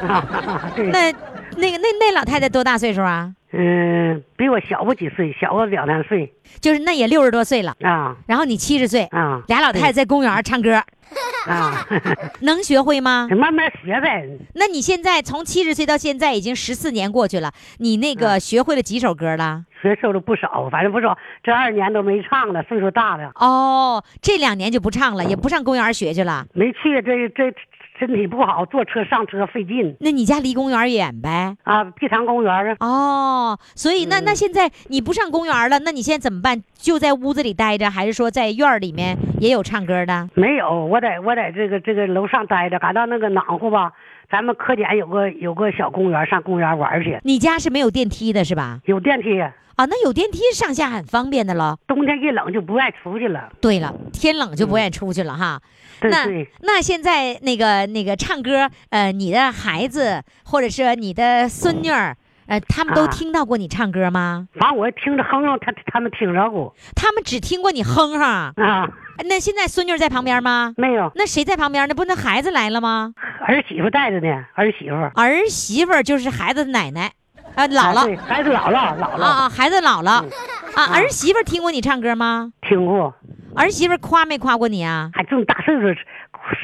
[0.00, 1.12] 啊， 对，那
[1.56, 3.32] 那个那那老太太多大岁数啊？
[3.52, 6.30] 嗯，比我小不几岁，小我两三岁。
[6.60, 8.16] 就是那也六十多岁了，啊。
[8.26, 10.82] 然后你七十岁，啊俩老太太在公园唱歌，
[11.46, 11.86] 啊，
[12.42, 13.28] 能学会吗？
[13.30, 14.28] 慢慢学呗。
[14.54, 19.64] 那你现在从七十岁到现在已经十四年过去了，你那个学会了几首歌了？
[19.80, 26.44] 学受了不少，反正不少，这二年都没唱了，岁数大了，哦，这两年就不唱了，也不上公园学去了。
[26.54, 27.54] 没去，这这
[27.98, 31.56] 身体不好，坐车上车费劲那你家离公园远呗？
[31.64, 31.84] 啊。
[31.84, 36.62] 碧塘公园啊，哦，所以那那现在你不上公园了，那你现在怎么办？
[36.74, 40.28] 就在屋子里待着，还是说在院儿里面也有唱歌的？
[40.34, 43.92] 没有，我在我在这个这个楼上待着，赶到那个暖和吧，
[44.30, 48.80] 咱们科检有个有个小公园，上公园玩去，你家是没有电梯的是吧？
[48.84, 49.42] 有电梯，
[49.76, 51.76] 啊，那有电梯上下很方便的了。
[51.86, 53.50] 冬天一冷就不爱出去了。
[53.60, 55.60] 对了，天冷就不愿意出去了哈。
[56.00, 62.16] 那对对那现在那个那个唱歌，呃，你的孩子或者是你的孙女儿，
[62.46, 64.48] 呃，他们都啊听到过你唱歌吗？
[64.58, 68.20] 反正我听着哼哼，他他们听着过他们只听过你哼哼。
[68.20, 68.88] 啊，
[69.28, 70.72] 那现在孙女儿在旁边吗？
[70.78, 71.94] 没有那谁在旁边那？
[71.94, 73.12] 不，那孩子来了吗？
[73.46, 77.12] 儿媳妇带着呢，儿媳妇儿媳妇儿就是孩子的奶奶，
[77.56, 80.30] 啊，姥啊对姥孩子姥姥姥姥啊啊，孩子姥姥嗯
[80.76, 82.52] 啊，儿媳妇听过你唱歌吗？
[82.62, 83.12] 听过，
[83.56, 85.10] 儿媳妇夸没夸过你啊？
[85.14, 85.88] 还这么大岁数，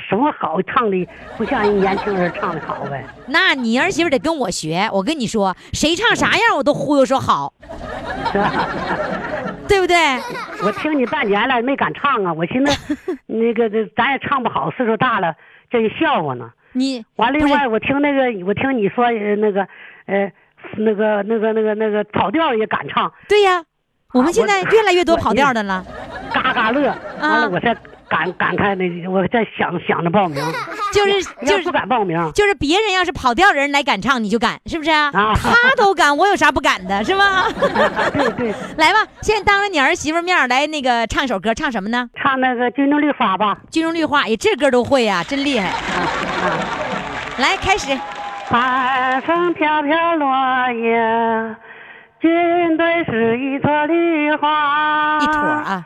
[0.09, 3.05] 什么好唱的不像人年轻人唱的好呗。
[3.27, 7.53] 那你儿媳妇得跟我学，我跟你说，谁唱啥样我都忽悠说好？
[9.67, 9.97] 对不对？
[10.63, 15.35] 我听你半年了没敢唱啊，我寻思 那个这咱也唱不好，岁数大了，
[15.71, 16.51] 真笑话呢。
[16.75, 19.67] 你完，了另外我听那个，我听你说呃那个，
[20.07, 20.31] 呃，
[20.77, 23.63] 那个那个那个那个跑调也敢唱，对呀，
[24.13, 25.85] 我们现在越来越多跑调的了，
[26.33, 26.83] 嘎嘎乐。
[27.21, 27.75] 完啊了，我才
[28.09, 30.43] 敢敢开那，我在想想着报名，
[30.93, 32.19] 就是就是不敢报名。
[32.35, 35.11] 就是别人要是跑调人来敢唱，你就敢，是不是啊？
[35.15, 37.47] 啊他都敢，我有啥不敢的，是吧？
[38.13, 42.09] 对对，来吧，现在当着你儿媳妇面来那个唱首歌，唱什么呢？
[42.15, 43.59] 唱那个《军中绿花》吧。
[43.71, 45.69] 军中绿花，哎，这歌都会呀、真厉害！
[45.69, 45.75] 啊
[47.39, 47.99] 来，开始。
[48.53, 51.57] 寒风飘飘落叶，
[52.21, 55.19] 军队是一朵绿花。
[55.23, 55.83] 一坨啊！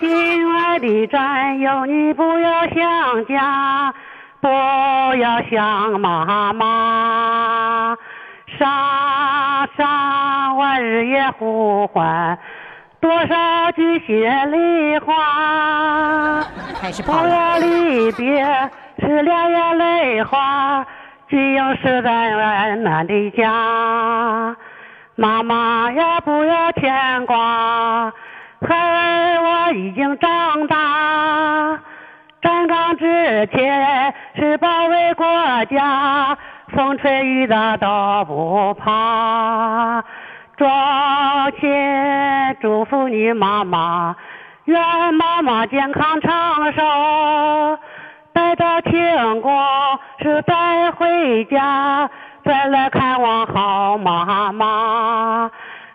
[0.00, 3.94] 亲爱的战友，你不要想家，
[4.40, 7.96] 不要想妈妈。
[8.58, 12.36] 沙沙我日夜呼唤，
[13.00, 16.42] 多少句心里话。
[17.06, 17.12] 不。
[17.12, 18.44] 要离别，
[18.98, 20.84] 是两眼泪花，
[21.28, 24.56] 只有是在温暖的家。
[25.14, 28.12] 妈妈呀，不要牵挂，
[28.66, 31.78] 孩儿我已经长大。
[32.40, 35.26] 站岗之前是保卫国
[35.66, 40.04] 家，风吹雨打都不怕。
[40.56, 44.14] 庄前祝福你妈妈，
[44.66, 44.80] 愿
[45.14, 47.78] 妈妈健康长寿。
[48.38, 52.08] 待到天光是带回家，
[52.44, 55.50] 再来看望好妈妈。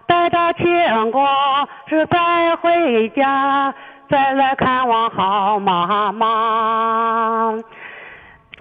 [0.05, 1.25] 待到天光
[1.87, 3.73] 是带回家，
[4.09, 7.53] 再来看望好妈妈。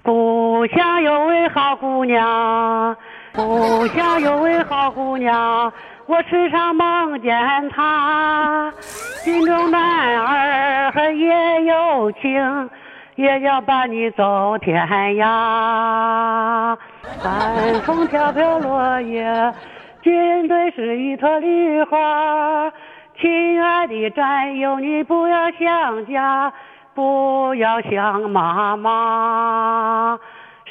[0.01, 2.95] 故乡有位好姑娘，
[3.35, 5.73] 故乡有位好姑娘，
[6.05, 8.71] 我时常梦见她。
[8.79, 12.69] 心中男儿也有情，
[13.15, 16.77] 也要伴你走天涯。
[17.21, 19.53] 寒风飘飘落叶，
[20.01, 22.71] 军队是一朵梨花。
[23.19, 26.51] 亲爱的战友，你不要想家，
[26.95, 30.19] 不要想妈妈。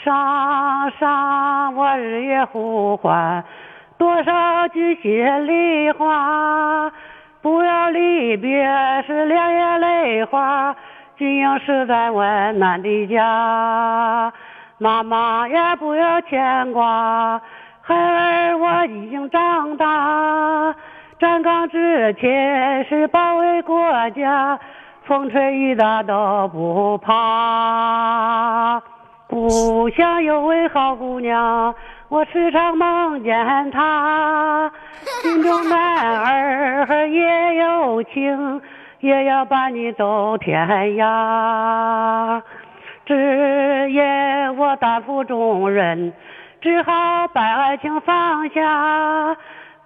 [0.02, 3.44] 上上我日夜呼唤，
[3.96, 6.90] 多少句心里话。
[7.40, 8.64] 不要离别
[9.06, 10.74] 时两眼泪花，
[11.22, 14.32] 军营是在温暖的家。
[14.78, 17.40] 妈妈也不要牵挂，
[17.80, 20.74] 孩儿我已经长大。
[21.20, 24.58] 站岗之前是保卫国家，
[25.04, 28.82] 风吹雨打都不怕。
[29.28, 31.72] 故乡有位好姑娘，
[32.08, 34.68] 我时常梦见她。
[35.22, 38.60] 心中男儿也有情，
[39.02, 40.64] 也要伴你走天
[40.96, 42.40] 涯。
[43.04, 46.12] 只因我担负重任，
[46.60, 49.36] 只好把爱情放下。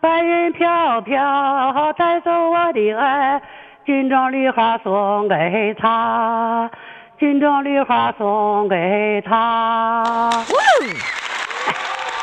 [0.02, 3.40] 白云飘飘带走我的爱，
[3.86, 6.70] 军中绿花送给他，
[7.18, 10.30] 军中绿花送给他。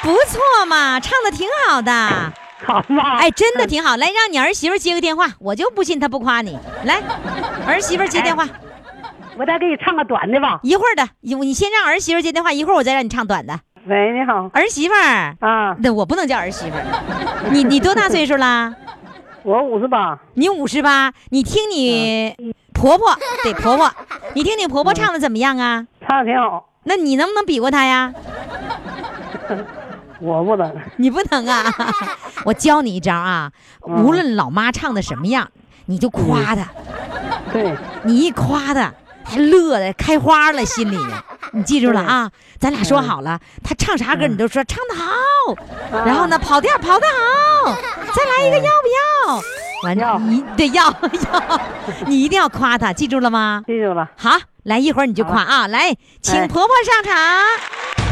[0.03, 1.91] 不错嘛，唱的挺好的。
[2.65, 3.97] 好嘛，哎，真的挺好。
[3.97, 6.57] 来，让你儿媳妇接个电话，我就不信她不夸你。
[6.85, 7.01] 来，
[7.67, 8.47] 儿媳妇接电话。
[9.37, 10.59] 我再给你唱个短的吧。
[10.63, 13.59] 一会儿的，你你先让儿媳妇接电话，一会儿我再让你唱短的。
[13.85, 14.49] 喂，你好。
[14.53, 17.49] 儿媳妇儿啊，那我不能叫儿媳妇儿。
[17.51, 18.73] 你你多大岁数啦？
[19.43, 20.17] 我五十八。
[20.35, 23.91] 你五十八，你听你婆婆对婆婆，
[24.35, 25.85] 你听你婆婆唱的怎么样啊？
[26.07, 26.69] 唱的挺好。
[26.85, 28.13] 那你能不能比过她呀？
[30.23, 30.73] 我不能。
[30.97, 31.63] 你不能啊！
[32.45, 33.51] 我教你一招啊，
[33.81, 35.49] 无论老妈唱的什么样，
[35.87, 36.67] 你就夸她。
[37.51, 37.75] 对。
[38.03, 38.91] 你一夸她，
[39.25, 40.97] 她乐的开花了，心里。
[41.51, 42.31] 你记住了啊！
[42.57, 47.75] 咱俩说好了，她唱啥歌你都说唱的好，然后呢跑调跑的好，
[48.13, 48.87] 再来一个要不
[49.27, 49.41] 要？
[49.83, 51.61] 完了你得要 要，
[52.07, 53.61] 你一定要夸她，记住了吗？
[53.67, 54.09] 记住了。
[54.17, 54.31] 好，
[54.63, 55.67] 来一会儿你就夸啊！
[55.67, 58.02] 来，请婆婆上场。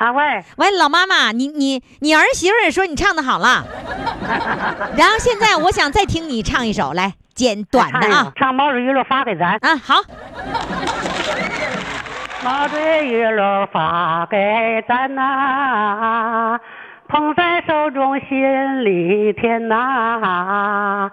[0.00, 3.62] 啊喂喂，老妈妈，你你你儿媳妇也说你唱的好了，
[4.96, 9.96] 然后现在我想再听你唱一首，来简短的啊，唱毛主席语录发给咱啊，好。
[12.42, 16.58] 毛主席语录发给咱呐，
[17.06, 21.10] 捧在手中心里甜呐，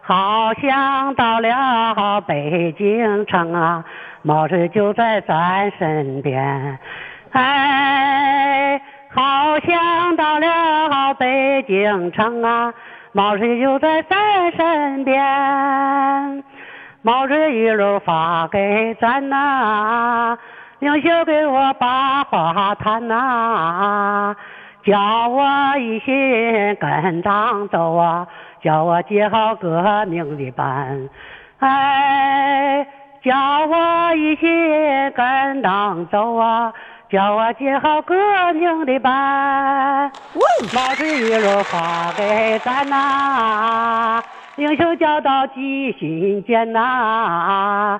[0.00, 3.84] 好像到了北京城啊，
[4.22, 6.78] 毛主席就在咱身边。
[7.32, 8.80] 哎，
[9.14, 12.72] 好像到了北京城啊，
[13.12, 16.44] 毛主席就在咱身边。
[17.02, 20.36] 毛主席一路发给咱呐，
[20.80, 24.34] 领袖给我把话谈呐，
[24.84, 28.26] 叫我一心跟党走啊，
[28.62, 31.08] 叫我结好革命的伴。
[31.60, 32.86] 哎，
[33.22, 33.34] 叫
[33.66, 36.72] 我一心跟党走啊。
[37.10, 38.14] 叫我接好革
[38.54, 40.12] 命的班，
[40.72, 44.22] 毛主席语录发给咱呐，
[44.54, 47.98] 领袖教导记心间呐，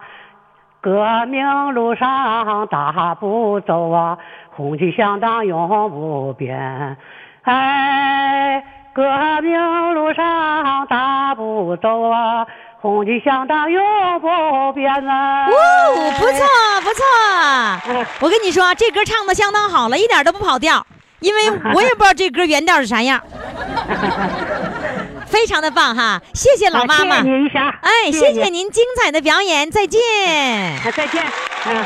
[0.81, 4.17] 革命路上大步走啊，
[4.55, 6.97] 红旗响当永不变。
[7.43, 8.63] 哎，
[8.95, 9.03] 革
[9.43, 12.47] 命路上大步走啊。
[12.81, 13.85] 红旗响当永
[14.21, 15.47] 不变啊！
[15.49, 16.47] 哦，不错
[16.83, 20.87] 不错， 我跟你说，这歌唱的相当好了，一点都不跑调，
[21.21, 23.21] 因为 我也不知道这歌原调是啥样，
[25.29, 26.21] 非常的棒哈！
[26.33, 30.01] 谢谢老妈妈，谢谢您一下，哎，谢谢您精彩的表演，再见，
[30.91, 31.23] 再见，
[31.67, 31.85] 嗯。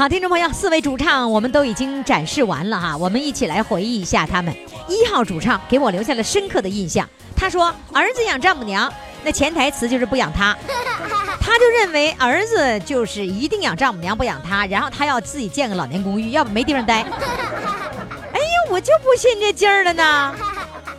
[0.00, 4.50] 好，听众朋友，四位主唱我们都已经展示完了哈，我们一起来回忆一下他们。
[4.88, 8.90] 一号主唱给我留下了深刻的印象，他说儿子养丈母娘，
[9.22, 10.56] 那潜台词就是不养他，
[11.38, 17.02] 他就认为儿子就是一定养丈母娘不养他，然后他要自己建个老年公寓，要不没地方待。
[17.02, 20.34] 哎呀，我就不信这劲儿了呢。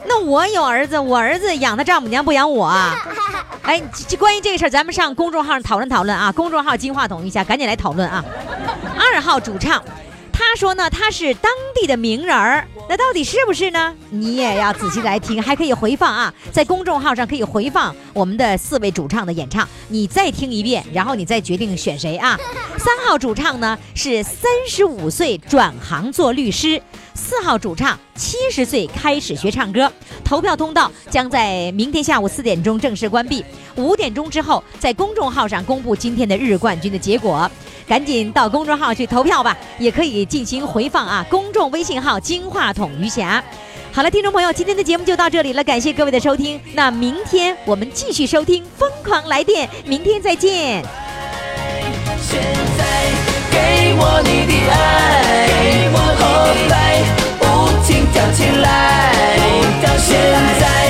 [0.06, 2.96] 那我有儿子，我儿子养他丈母娘不养我啊？
[3.64, 6.32] 哎，这关于这个事儿，咱们上公众号上讨论讨论啊！
[6.32, 8.24] 公众号金话筒一下，赶紧来讨论啊！
[9.14, 9.84] 二号主唱，
[10.32, 13.94] 他说呢，他是当地的名人儿，那到底是不是呢？
[14.10, 22.40] 你也要仔细来听，还可以回放啊，在公众号上可以回放我们的四位主唱的演唱，你再听一遍，然后你再决定选谁啊。
[22.78, 26.82] 三号主唱呢是三十五岁转行做律师，
[27.14, 29.92] 四号主唱七十岁开始学唱歌。
[30.24, 33.44] 投票通道将在明天下午四点钟正式关闭，
[33.76, 37.52] 五点钟之后在公众号上公布今天的日冠军的结果。
[37.92, 43.44] 赶紧到公众号去投票吧，也可以进行回放啊，公众微信号金话筒余霞。
[43.92, 50.82] 好了，听众朋友，今天的节目就到这里了，感谢各位的收听，那明天我们继续收听疯狂来电，明天再见。
[52.22, 52.42] 现
[52.78, 53.10] 在
[53.52, 55.48] 给我你的爱。
[55.62, 57.04] 给我空白，
[57.40, 57.44] 不
[57.86, 59.36] 停跳起来。
[59.84, 60.18] 到现
[60.62, 60.81] 在。